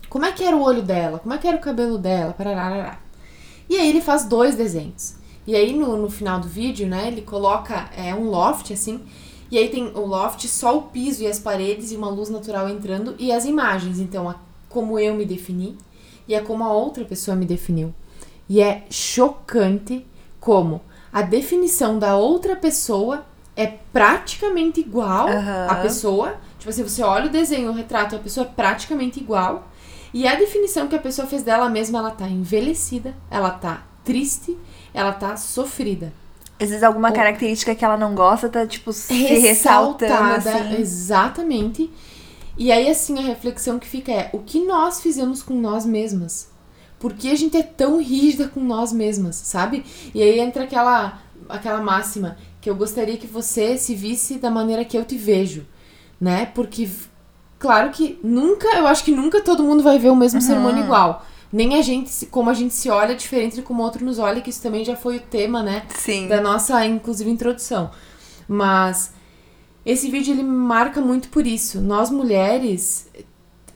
[0.08, 1.18] Como é que era o olho dela?
[1.18, 2.32] Como é que era o cabelo dela?
[2.32, 2.98] Parará.
[3.68, 5.16] E aí ele faz dois desenhos.
[5.46, 9.00] E aí no, no final do vídeo, né, ele coloca é, um loft assim,
[9.50, 12.68] e aí tem o loft, só o piso e as paredes e uma luz natural
[12.68, 13.98] entrando e as imagens.
[14.00, 14.36] Então, a-
[14.68, 15.76] como eu me defini.
[16.26, 17.92] e é como a outra pessoa me definiu.
[18.48, 20.04] E é chocante
[20.40, 20.80] como
[21.12, 23.24] a definição da outra pessoa
[23.56, 25.66] é praticamente igual Aham.
[25.68, 26.34] à pessoa.
[26.58, 29.68] Tipo assim, você olha o desenho, o retrato, a pessoa é praticamente igual.
[30.12, 34.56] E a definição que a pessoa fez dela mesma, ela tá envelhecida, ela tá triste,
[34.94, 36.12] ela tá sofrida.
[36.58, 40.80] Às vezes alguma característica que ela não gosta tá, tipo, se ressaltando, Ressaltada, assim.
[40.80, 41.90] Exatamente.
[42.56, 46.48] E aí, assim, a reflexão que fica é: o que nós fizemos com nós mesmas?
[46.98, 49.84] Por que a gente é tão rígida com nós mesmas, sabe?
[50.14, 54.84] E aí entra aquela, aquela máxima que eu gostaria que você se visse da maneira
[54.84, 55.66] que eu te vejo,
[56.18, 56.46] né?
[56.46, 56.88] Porque,
[57.58, 60.78] claro que nunca, eu acho que nunca todo mundo vai ver o mesmo ser humano
[60.78, 61.26] igual.
[61.54, 64.18] Nem a gente, como a gente se olha, é diferente de como o outro nos
[64.18, 65.86] olha, que isso também já foi o tema, né?
[65.96, 66.26] Sim.
[66.26, 67.92] da nossa, inclusive, introdução.
[68.48, 69.12] Mas
[69.86, 71.80] esse vídeo ele marca muito por isso.
[71.80, 73.08] Nós mulheres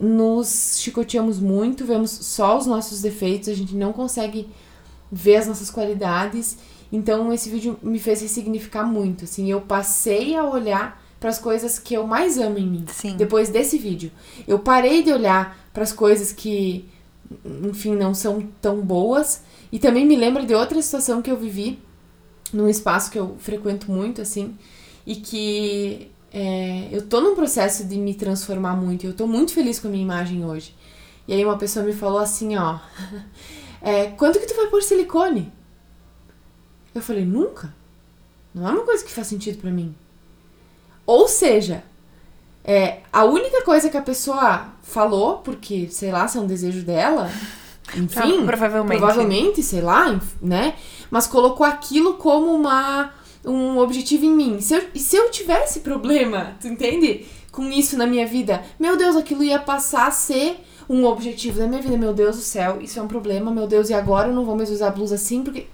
[0.00, 4.48] nos chicoteamos muito, vemos só os nossos defeitos, a gente não consegue
[5.12, 6.58] ver as nossas qualidades.
[6.90, 11.78] Então esse vídeo me fez ressignificar muito, assim, eu passei a olhar para as coisas
[11.78, 12.86] que eu mais amo em mim.
[12.88, 13.16] Sim.
[13.16, 14.10] Depois desse vídeo,
[14.48, 16.88] eu parei de olhar para as coisas que,
[17.44, 19.42] enfim, não são tão boas.
[19.70, 21.78] E também me lembra de outra situação que eu vivi
[22.52, 24.56] num espaço que eu frequento muito, assim,
[25.06, 29.06] e que é, eu tô num processo de me transformar muito.
[29.06, 30.74] Eu tô muito feliz com a minha imagem hoje.
[31.26, 32.78] E aí uma pessoa me falou assim, ó,
[33.82, 35.52] é, quanto que tu vai pôr silicone?
[36.94, 37.74] Eu falei, nunca.
[38.54, 39.94] Não é uma coisa que faz sentido pra mim.
[41.06, 41.84] Ou seja,
[42.70, 46.82] é, a única coisa que a pessoa falou, porque, sei lá, se é um desejo
[46.82, 47.30] dela,
[47.96, 48.98] enfim, Ah, provavelmente.
[48.98, 50.74] provavelmente, sei lá, né?
[51.10, 54.60] Mas colocou aquilo como uma um objetivo em mim.
[54.60, 57.24] Se eu, se eu tivesse problema, tu entende?
[57.50, 61.66] Com isso na minha vida, meu Deus, aquilo ia passar a ser um objetivo da
[61.66, 61.96] minha vida.
[61.96, 64.54] Meu Deus do céu, isso é um problema, meu Deus, e agora eu não vou
[64.54, 65.66] mais usar blusa assim, porque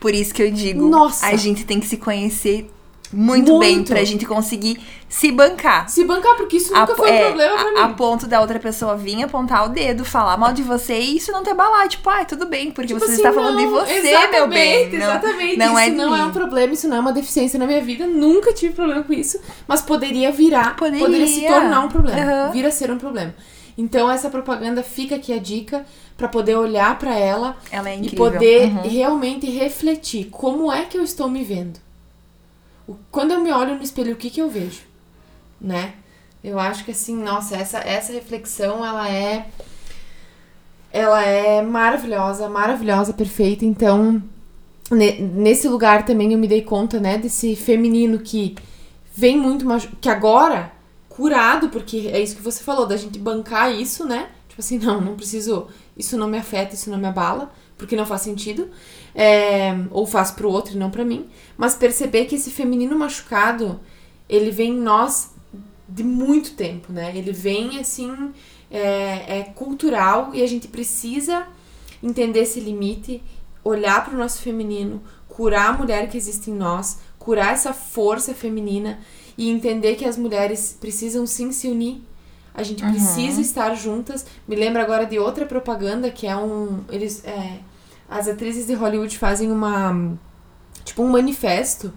[0.00, 1.26] Por isso que eu digo, Nossa.
[1.26, 2.68] a gente tem que se conhecer
[3.12, 3.88] muito, bem Muito.
[3.92, 5.88] pra gente conseguir se bancar.
[5.88, 7.78] se bancar, porque isso nunca A- foi um é, problema pra mim.
[7.78, 11.16] a, a ponto da outra pessoa vir apontar o dedo, falar mal de você e
[11.18, 11.86] isso não te abalar.
[11.88, 14.00] Tipo, ai, tudo bem, porque Tipo você assim, está falando de não, você,
[14.32, 14.88] meu bem.
[14.90, 15.56] Não, Exatamente.
[15.56, 16.28] não isso é não é mim.
[16.28, 18.06] um problema, isso não é uma deficiência na minha vida.
[18.06, 19.38] Nunca tive problema com isso.
[19.68, 21.26] Mas poderia virar, Poderia.
[21.26, 22.20] se tornar um problema.
[22.20, 22.50] Aham.
[22.50, 23.32] Vir a ser um problema.
[23.78, 25.84] Então, essa propaganda fica aqui a dica
[26.16, 28.82] pra poder olhar pra ela Ela é e poder Uhum.
[28.88, 31.83] realmente refletir como é que eu estou me vendo.
[33.10, 34.82] Quando eu me olho no espelho, o que que eu vejo?
[35.60, 35.94] Né?
[36.42, 39.46] Eu acho que assim, nossa, essa, essa reflexão, ela é
[40.92, 43.64] ela é maravilhosa, maravilhosa, perfeita.
[43.64, 44.22] Então,
[44.90, 48.54] ne- nesse lugar também eu me dei conta, né, desse feminino que
[49.14, 49.66] vem muito
[50.00, 50.72] que agora
[51.08, 54.28] curado, porque é isso que você falou, da gente bancar isso, né?
[54.48, 58.06] Tipo assim, não, não preciso, isso não me afeta, isso não me abala, porque não
[58.06, 58.68] faz sentido.
[59.14, 61.28] É, ou faz pro outro e não pra mim.
[61.56, 63.80] Mas perceber que esse feminino machucado,
[64.28, 65.30] ele vem em nós
[65.88, 67.16] de muito tempo, né?
[67.16, 68.32] Ele vem assim,
[68.70, 71.46] é, é cultural e a gente precisa
[72.02, 73.22] entender esse limite,
[73.62, 78.34] olhar para o nosso feminino, curar a mulher que existe em nós, curar essa força
[78.34, 78.98] feminina
[79.36, 82.02] e entender que as mulheres precisam sim se unir.
[82.54, 84.24] A gente precisa estar juntas.
[84.46, 86.84] Me lembro agora de outra propaganda que é um.
[86.88, 87.24] Eles.
[87.24, 87.58] é,
[88.08, 90.16] as atrizes de Hollywood fazem uma.
[90.84, 91.92] Tipo um manifesto.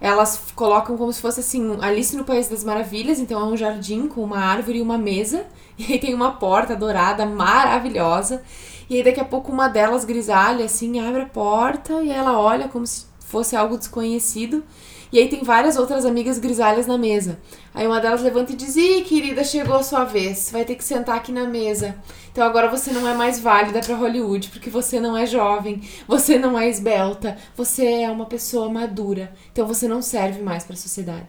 [0.00, 4.06] Elas colocam como se fosse assim, Alice no País das Maravilhas, então é um jardim
[4.06, 5.44] com uma árvore e uma mesa,
[5.76, 8.42] e aí tem uma porta dourada maravilhosa.
[8.88, 12.68] E aí daqui a pouco uma delas grisalha assim abre a porta e ela olha
[12.68, 14.64] como se fosse algo desconhecido.
[15.10, 17.38] E aí tem várias outras amigas grisalhas na mesa.
[17.74, 20.50] Aí uma delas levanta e diz: Ih, querida, chegou a sua vez.
[20.52, 21.96] Vai ter que sentar aqui na mesa.
[22.38, 26.38] Então agora você não é mais válida pra Hollywood, porque você não é jovem, você
[26.38, 29.32] não é esbelta, você é uma pessoa madura.
[29.50, 31.26] Então você não serve mais pra sociedade.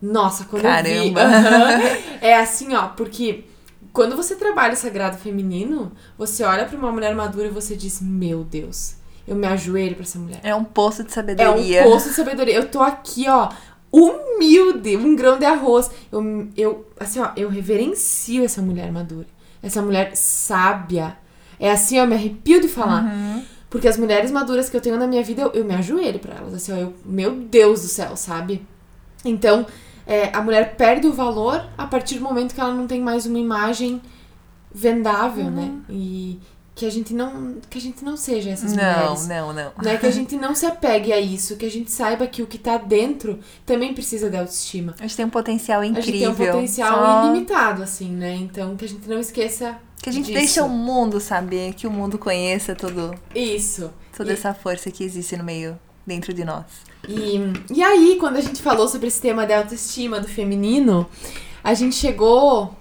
[0.00, 1.12] Nossa, quando eu vi.
[1.12, 1.20] Caramba.
[2.22, 3.44] É assim, ó, porque
[3.92, 8.00] quando você trabalha o sagrado feminino, você olha pra uma mulher madura e você diz:
[8.00, 8.94] Meu Deus,
[9.28, 10.40] eu me ajoelho pra essa mulher.
[10.42, 11.82] É um poço de É sabedoria.
[11.82, 12.54] um poço de sabedoria.
[12.54, 13.50] Eu tô aqui, ó,
[13.92, 15.90] humilde, um grão de arroz.
[16.10, 19.26] Eu, eu, assim, ó, eu reverencio essa mulher madura.
[19.62, 21.16] Essa mulher sábia.
[21.58, 23.04] É assim, ó, eu me arrepio de falar.
[23.04, 23.44] Uhum.
[23.68, 26.34] Porque as mulheres maduras que eu tenho na minha vida, eu, eu me ajoelho pra
[26.34, 26.54] elas.
[26.54, 28.66] Assim, ó, eu, meu Deus do céu, sabe?
[29.24, 29.66] Então,
[30.06, 33.26] é, a mulher perde o valor a partir do momento que ela não tem mais
[33.26, 34.00] uma imagem
[34.74, 35.62] vendável, né?
[35.62, 35.82] Uhum.
[35.88, 36.40] E
[36.80, 39.72] que a gente não, que a gente não seja essas Não, mulheres não, não.
[39.82, 39.98] né?
[39.98, 42.56] Que a gente não se apegue a isso, que a gente saiba que o que
[42.56, 44.94] tá dentro também precisa de autoestima.
[44.98, 46.12] A gente tem um potencial A incrível.
[46.12, 48.34] gente tem um potencial Só- ilimitado, assim, né?
[48.34, 50.38] Então que a gente não esqueça Que a gente Disso.
[50.38, 53.90] deixa o mundo saber, que o mundo conheça todo, Isso.
[54.16, 56.64] toda E- essa força que existe no meio, dentro de nós.
[57.06, 57.38] E,
[57.74, 61.06] e aí, quando a gente falou sobre esse tema da autoestima do feminino,
[61.62, 62.74] a gente chegou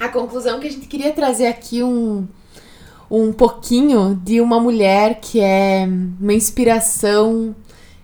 [0.00, 2.26] à conclusão que a gente queria trazer aqui um,
[3.10, 5.88] um pouquinho de uma mulher que é
[6.20, 7.54] uma inspiração.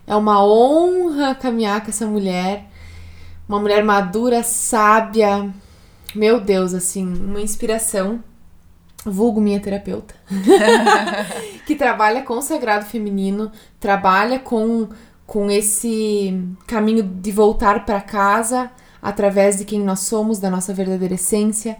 [0.07, 2.69] É uma honra caminhar com essa mulher.
[3.47, 5.49] Uma mulher madura, sábia.
[6.15, 8.23] Meu Deus, assim, uma inspiração.
[9.05, 10.15] Vulgo minha terapeuta.
[11.67, 14.87] que trabalha com o sagrado feminino, trabalha com,
[15.27, 21.13] com esse caminho de voltar para casa através de quem nós somos, da nossa verdadeira
[21.13, 21.77] essência.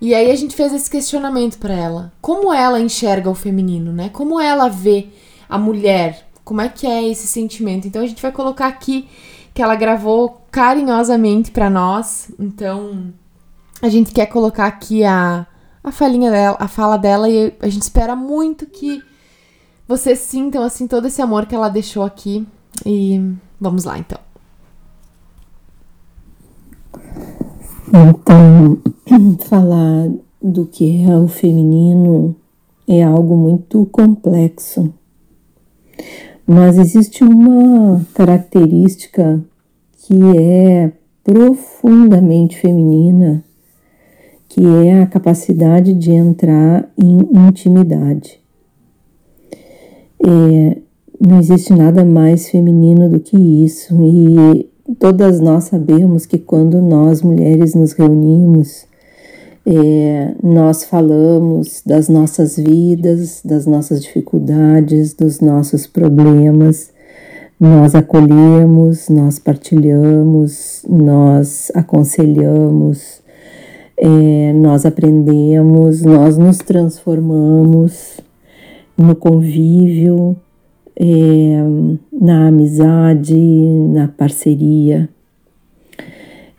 [0.00, 2.12] E aí a gente fez esse questionamento para ela.
[2.20, 4.08] Como ela enxerga o feminino, né?
[4.10, 5.08] Como ela vê
[5.48, 6.28] a mulher?
[6.44, 7.86] Como é que é esse sentimento?
[7.88, 9.08] Então a gente vai colocar aqui
[9.52, 12.30] que ela gravou carinhosamente para nós.
[12.38, 13.12] Então
[13.82, 15.46] a gente quer colocar aqui a
[15.82, 19.02] a falinha dela, a fala dela e a gente espera muito que
[19.86, 22.46] vocês sintam assim todo esse amor que ela deixou aqui
[22.84, 24.18] e vamos lá então.
[27.88, 28.78] Então,
[29.48, 30.10] falar
[30.42, 32.36] do que é o feminino
[32.86, 34.92] é algo muito complexo.
[36.46, 39.42] Mas existe uma característica
[39.98, 40.92] que é
[41.24, 43.44] profundamente feminina,
[44.48, 48.40] que é a capacidade de entrar em intimidade.
[50.24, 50.78] É,
[51.20, 57.22] não existe nada mais feminino do que isso, e todas nós sabemos que quando nós
[57.22, 58.86] mulheres nos reunimos,
[59.66, 66.90] é, nós falamos das nossas vidas, das nossas dificuldades, dos nossos problemas,
[67.60, 73.20] nós acolhemos, nós partilhamos, nós aconselhamos,
[73.96, 78.20] é, nós aprendemos, nós nos transformamos
[78.96, 80.36] no convívio,
[81.00, 81.62] é,
[82.12, 85.08] na amizade, na parceria.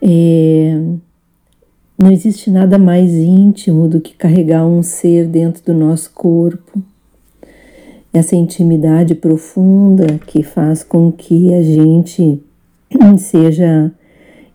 [0.01, 0.79] É,
[2.01, 6.81] não existe nada mais íntimo do que carregar um ser dentro do nosso corpo.
[8.13, 12.41] Essa intimidade profunda que faz com que a gente
[13.19, 13.91] seja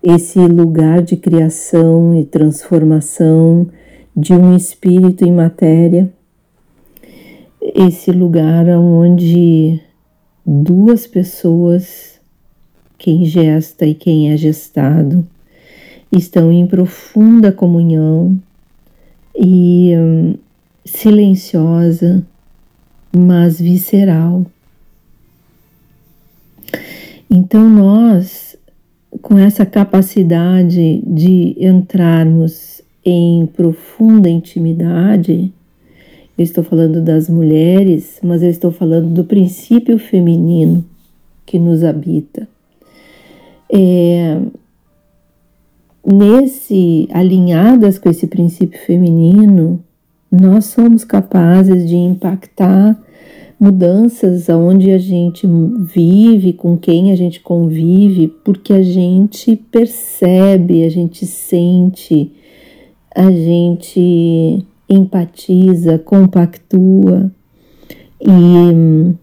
[0.02, 3.68] esse lugar de criação e transformação
[4.16, 6.10] de um espírito em matéria,
[7.64, 9.80] esse lugar onde
[10.44, 12.20] duas pessoas,
[12.98, 15.26] quem gesta e quem é gestado,
[16.12, 18.38] estão em profunda comunhão
[19.34, 20.34] e hum,
[20.84, 22.24] silenciosa,
[23.16, 24.44] mas visceral.
[27.30, 28.56] Então, nós,
[29.22, 35.52] com essa capacidade de entrarmos em profunda intimidade,
[36.36, 40.84] eu estou falando das mulheres, mas eu estou falando do princípio feminino
[41.46, 42.48] que nos habita.
[43.72, 44.40] É,
[46.04, 49.82] nesse alinhadas com esse princípio feminino,
[50.30, 53.00] nós somos capazes de impactar
[53.58, 55.46] mudanças aonde a gente
[55.78, 62.32] vive, com quem a gente convive, porque a gente percebe, a gente sente,
[63.14, 67.30] a gente empatiza, compactua
[68.20, 69.14] e,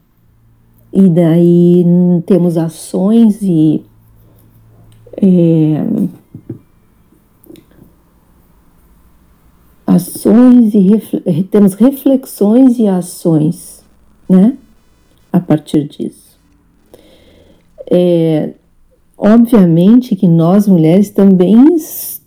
[0.94, 1.86] e daí
[2.26, 3.84] temos ações e
[5.22, 5.84] é,
[9.86, 13.84] ações e refle temos reflexões e ações,
[14.30, 14.58] né?
[15.32, 16.40] A partir disso.
[17.90, 18.54] É,
[19.18, 21.76] obviamente que nós mulheres também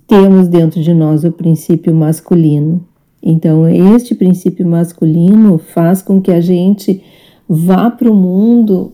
[0.07, 2.87] temos dentro de nós o princípio masculino.
[3.27, 7.03] Então, este princípio masculino faz com que a gente
[7.49, 8.93] vá para o mundo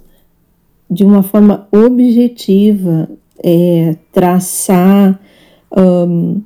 [0.89, 3.11] de uma forma objetiva,
[3.43, 5.19] é, traçar
[5.77, 6.41] um,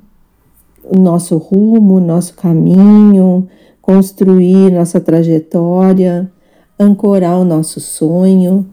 [0.83, 3.47] o nosso rumo, nosso caminho,
[3.83, 6.31] construir nossa trajetória,
[6.79, 8.67] ancorar o nosso sonho,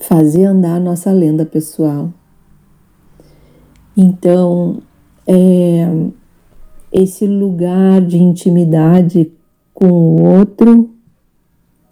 [0.00, 2.10] fazer andar nossa lenda pessoal.
[3.94, 4.78] Então,
[5.26, 5.88] é,
[6.96, 9.30] esse lugar de intimidade
[9.74, 10.90] com o outro,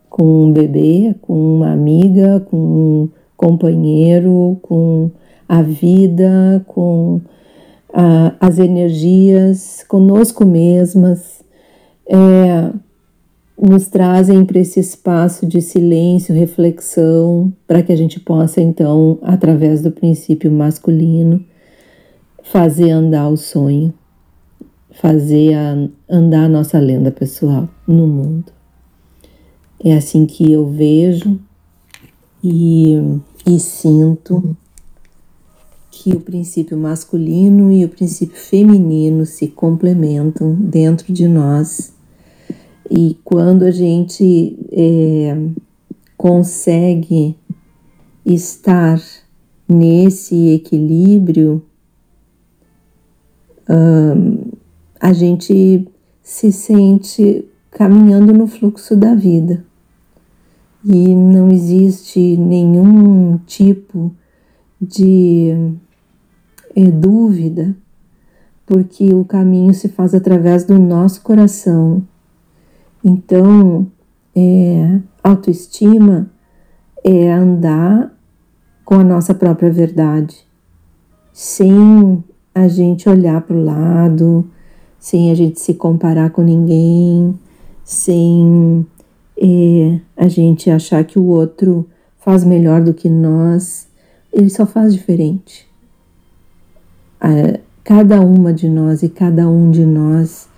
[0.09, 5.11] com um bebê, com uma amiga, com um companheiro, com
[5.47, 7.21] a vida, com
[8.41, 11.45] as energias, conosco mesmas,
[12.09, 12.73] é,
[13.61, 19.81] nos trazem para esse espaço de silêncio, reflexão, para que a gente possa, então, através
[19.81, 21.45] do princípio masculino,
[22.43, 23.95] fazer andar o sonho,
[25.01, 28.53] fazer a, andar a nossa lenda pessoal no mundo.
[29.83, 31.39] É assim que eu vejo
[32.43, 32.95] e,
[33.47, 34.57] e sinto
[35.91, 41.93] que o princípio masculino e o princípio feminino se complementam dentro de nós.
[42.91, 45.37] E quando a gente é,
[46.17, 47.37] consegue
[48.27, 49.01] estar
[49.69, 51.63] nesse equilíbrio,
[55.05, 55.87] a gente
[56.23, 59.63] se sente caminhando no fluxo da vida
[60.83, 64.11] e não existe nenhum tipo
[64.81, 65.75] de
[66.75, 67.77] é, dúvida,
[68.65, 72.03] porque o caminho se faz através do nosso coração.
[73.05, 73.87] Então,
[74.35, 76.31] é, autoestima
[77.05, 78.11] é andar
[78.87, 80.49] com a nossa própria verdade,
[81.31, 82.25] sem
[82.55, 84.51] a gente olhar para o lado,
[85.05, 87.39] sem a gente se comparar com ninguém,
[87.85, 88.87] sem
[89.37, 91.87] é, a gente achar que o outro
[92.21, 93.87] faz melhor do que nós,
[94.33, 95.69] ele só faz diferente.
[97.85, 100.49] cada uma de nós e cada um de nós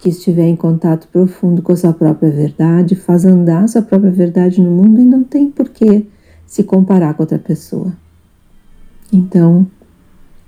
[0.00, 4.10] que estiver em contato profundo com a sua própria verdade faz andar a sua própria
[4.10, 6.06] verdade no mundo e não tem por que
[6.46, 7.90] se comparar com outra pessoa.
[9.10, 9.66] Então,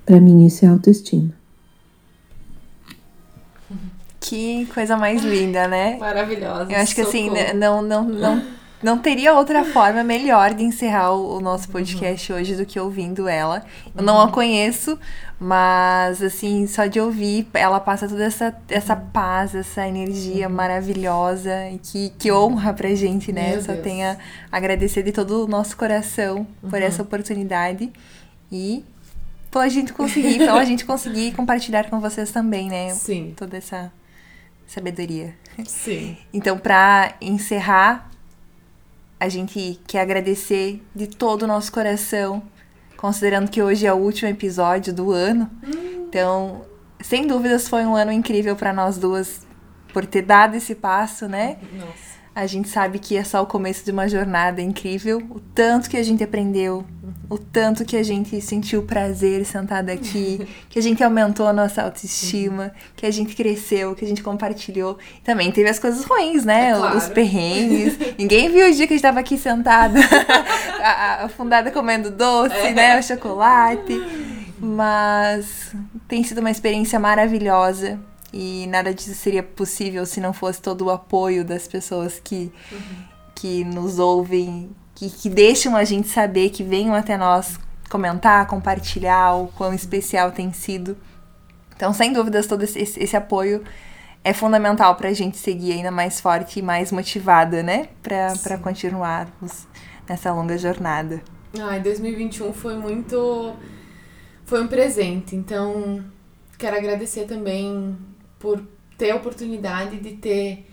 [0.05, 1.36] para mim, isso é autoestima.
[4.29, 5.97] Que coisa mais linda, né?
[5.99, 6.73] Maravilhosa.
[6.73, 8.43] Eu acho que assim, né, não, não, não,
[8.83, 12.39] não teria outra forma melhor de encerrar o, o nosso podcast uhum.
[12.39, 13.65] hoje do que ouvindo ela.
[13.97, 14.99] Eu não a conheço,
[15.39, 20.55] mas assim, só de ouvir, ela passa toda essa, essa paz, essa energia uhum.
[20.55, 21.53] maravilhosa
[21.85, 23.53] que, que honra pra gente, né?
[23.53, 23.85] Meu só Deus.
[23.85, 24.17] tenho a
[24.51, 27.93] agradecer de todo o nosso coração por essa oportunidade.
[28.51, 28.85] E
[29.53, 32.91] pela gente conseguir, pela gente conseguir compartilhar com vocês também, né?
[32.91, 33.33] Sim.
[33.37, 33.93] Toda essa
[34.67, 35.35] sabedoria.
[35.65, 36.17] Sim.
[36.33, 38.11] Então, para encerrar,
[39.19, 42.43] a gente quer agradecer de todo o nosso coração,
[42.97, 45.51] considerando que hoje é o último episódio do ano.
[45.65, 46.07] Hum.
[46.09, 46.65] Então,
[47.01, 49.47] sem dúvidas foi um ano incrível para nós duas
[49.93, 51.57] por ter dado esse passo, né?
[51.73, 52.06] Nossa.
[52.37, 55.97] A gente sabe que é só o começo de uma jornada incrível, o tanto que
[55.97, 56.85] a gente aprendeu,
[57.31, 61.81] o tanto que a gente sentiu prazer sentada aqui, que a gente aumentou a nossa
[61.81, 64.99] autoestima, que a gente cresceu, que a gente compartilhou.
[65.25, 66.73] Também teve as coisas ruins, né?
[66.73, 66.99] É claro.
[66.99, 67.99] Os perrengues.
[68.19, 69.99] Ninguém viu o dia que a gente tava aqui sentada,
[71.25, 72.75] afundada comendo doce, é.
[72.75, 73.01] né?
[73.01, 73.99] O chocolate.
[74.61, 75.75] Mas
[76.07, 77.99] tem sido uma experiência maravilhosa.
[78.39, 83.05] E nada disso seria possível se não fosse todo o apoio das pessoas que, uhum.
[83.35, 87.59] que nos ouvem, que, que deixam a gente saber, que venham até nós
[87.89, 90.99] comentar, compartilhar o quão especial tem sido.
[91.75, 93.65] Então, sem dúvidas, todo esse, esse apoio
[94.23, 97.89] é fundamental para a gente seguir ainda mais forte e mais motivada, né?
[98.03, 99.67] Para continuarmos
[100.07, 101.23] nessa longa jornada.
[101.59, 103.55] Ai, 2021 foi muito.
[104.45, 105.35] Foi um presente.
[105.35, 106.05] Então,
[106.59, 107.97] quero agradecer também
[108.39, 108.63] por
[108.97, 110.67] ter a oportunidade de ter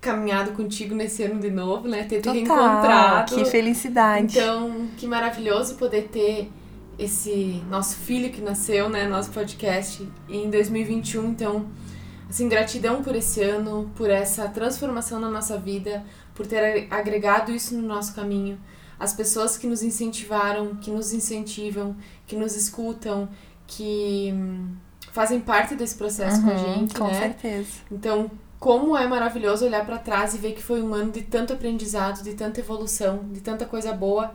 [0.00, 2.04] caminhado contigo nesse ano de novo, né?
[2.04, 3.34] Ter te Total, reencontrado.
[3.34, 4.38] Que felicidade.
[4.38, 6.50] Então, que maravilhoso poder ter
[6.98, 9.06] esse nosso filho que nasceu, né?
[9.06, 11.30] Nosso podcast em 2021.
[11.30, 11.66] Então,
[12.28, 16.04] assim, gratidão por esse ano, por essa transformação na nossa vida,
[16.34, 18.58] por ter agregado isso no nosso caminho.
[18.98, 21.96] As pessoas que nos incentivaram, que nos incentivam,
[22.26, 23.28] que nos escutam,
[23.66, 24.34] que
[25.12, 27.10] fazem parte desse processo uhum, com a uhum, gente, com né?
[27.10, 27.68] Com certeza.
[27.90, 31.52] Então, como é maravilhoso olhar para trás e ver que foi um ano de tanto
[31.52, 34.34] aprendizado, de tanta evolução, de tanta coisa boa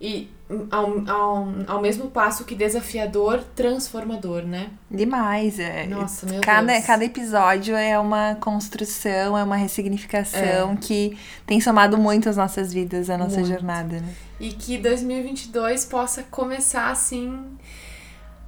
[0.00, 0.30] e
[0.70, 4.70] ao, ao, ao mesmo passo que desafiador, transformador, né?
[4.90, 5.86] Demais, é.
[5.86, 6.84] Nossa, meu cada, Deus.
[6.86, 10.76] Cada episódio é uma construção, é uma ressignificação é.
[10.80, 13.48] que tem somado muito as nossas vidas, a nossa muito.
[13.48, 14.14] jornada, né?
[14.38, 17.56] E que 2022 possa começar assim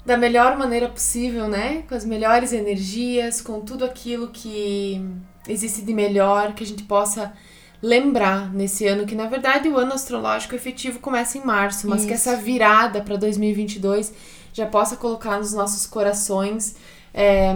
[0.09, 1.83] da melhor maneira possível, né?
[1.87, 5.05] Com as melhores energias, com tudo aquilo que
[5.47, 7.35] existe de melhor, que a gente possa
[7.83, 12.09] lembrar nesse ano que na verdade o ano astrológico efetivo começa em março, mas Isso.
[12.09, 14.15] que essa virada para 2022
[14.51, 16.77] já possa colocar nos nossos corações
[17.13, 17.55] é,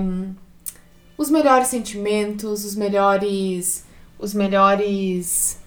[1.16, 3.86] os melhores sentimentos, os melhores
[4.18, 5.58] os melhores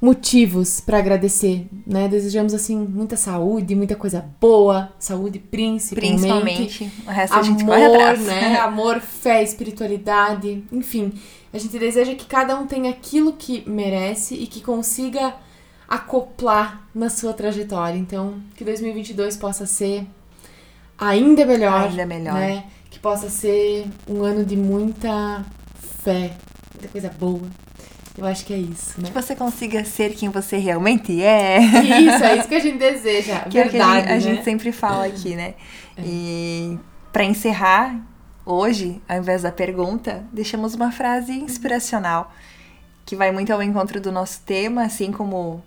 [0.00, 2.06] motivos para agradecer, né?
[2.08, 6.92] Desejamos assim muita saúde, muita coisa boa, saúde principalmente, principalmente.
[7.06, 8.20] O resto amor, a gente corre atrás.
[8.20, 8.56] né?
[8.60, 11.12] Amor, fé, espiritualidade, enfim.
[11.52, 15.34] A gente deseja que cada um tenha aquilo que merece e que consiga
[15.88, 17.98] acoplar na sua trajetória.
[17.98, 20.06] Então, que 2022 possa ser
[20.98, 22.34] ainda melhor, ainda melhor.
[22.34, 22.64] né?
[22.90, 25.44] Que possa ser um ano de muita
[26.02, 26.32] fé,
[26.74, 27.42] muita coisa boa.
[28.18, 29.08] Eu acho que é isso, né?
[29.08, 31.60] Que você consiga ser quem você realmente é.
[31.60, 33.40] Isso, é isso que a gente deseja.
[33.48, 34.20] Que é o que a Verdade, gente, a né?
[34.20, 35.54] gente sempre fala aqui, né?
[36.04, 36.76] E
[37.12, 37.96] para encerrar,
[38.44, 42.32] hoje, ao invés da pergunta, deixamos uma frase inspiracional
[43.06, 45.62] que vai muito ao encontro do nosso tema, assim como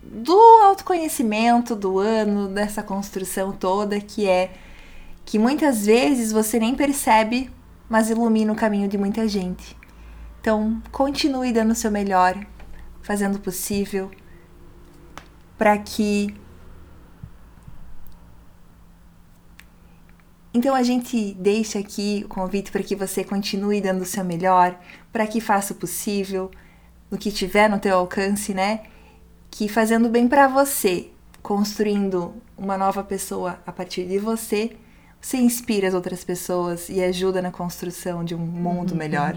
[0.00, 4.50] do autoconhecimento do ano, dessa construção toda, que é
[5.24, 7.50] que muitas vezes você nem percebe,
[7.88, 9.76] mas ilumina o caminho de muita gente.
[10.42, 12.34] Então, continue dando o seu melhor,
[13.00, 14.10] fazendo o possível
[15.56, 16.34] para que
[20.52, 24.76] Então a gente deixa aqui o convite para que você continue dando o seu melhor,
[25.12, 26.50] para que faça o possível,
[27.08, 28.82] no que tiver no teu alcance, né?
[29.48, 34.76] Que fazendo bem para você, construindo uma nova pessoa a partir de você,
[35.24, 39.36] você inspira as outras pessoas e ajuda na construção de um mundo melhor.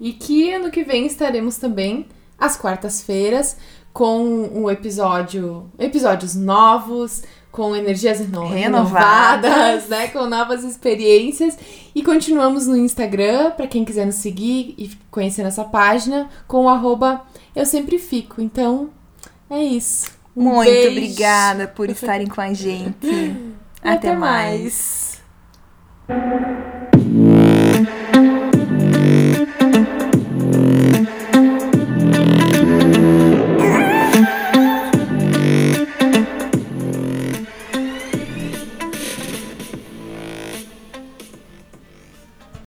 [0.00, 2.06] E que ano que vem estaremos também
[2.36, 3.56] às quartas-feiras
[3.92, 4.22] com
[4.52, 7.22] um episódio, episódios novos,
[7.52, 9.50] com energias reno- Renovadas.
[9.52, 11.56] renovadas, né, com novas experiências
[11.94, 16.68] e continuamos no Instagram para quem quiser nos seguir e conhecer nossa página com o
[16.68, 17.22] arroba
[17.54, 18.40] eu sempre fico.
[18.40, 18.90] Então
[19.48, 20.10] é isso.
[20.36, 20.90] Um Muito beijo.
[20.90, 23.06] obrigada por estarem com a gente.
[23.82, 24.60] E Até, mais.
[24.60, 25.09] mais.
[26.10, 27.39] Thank you.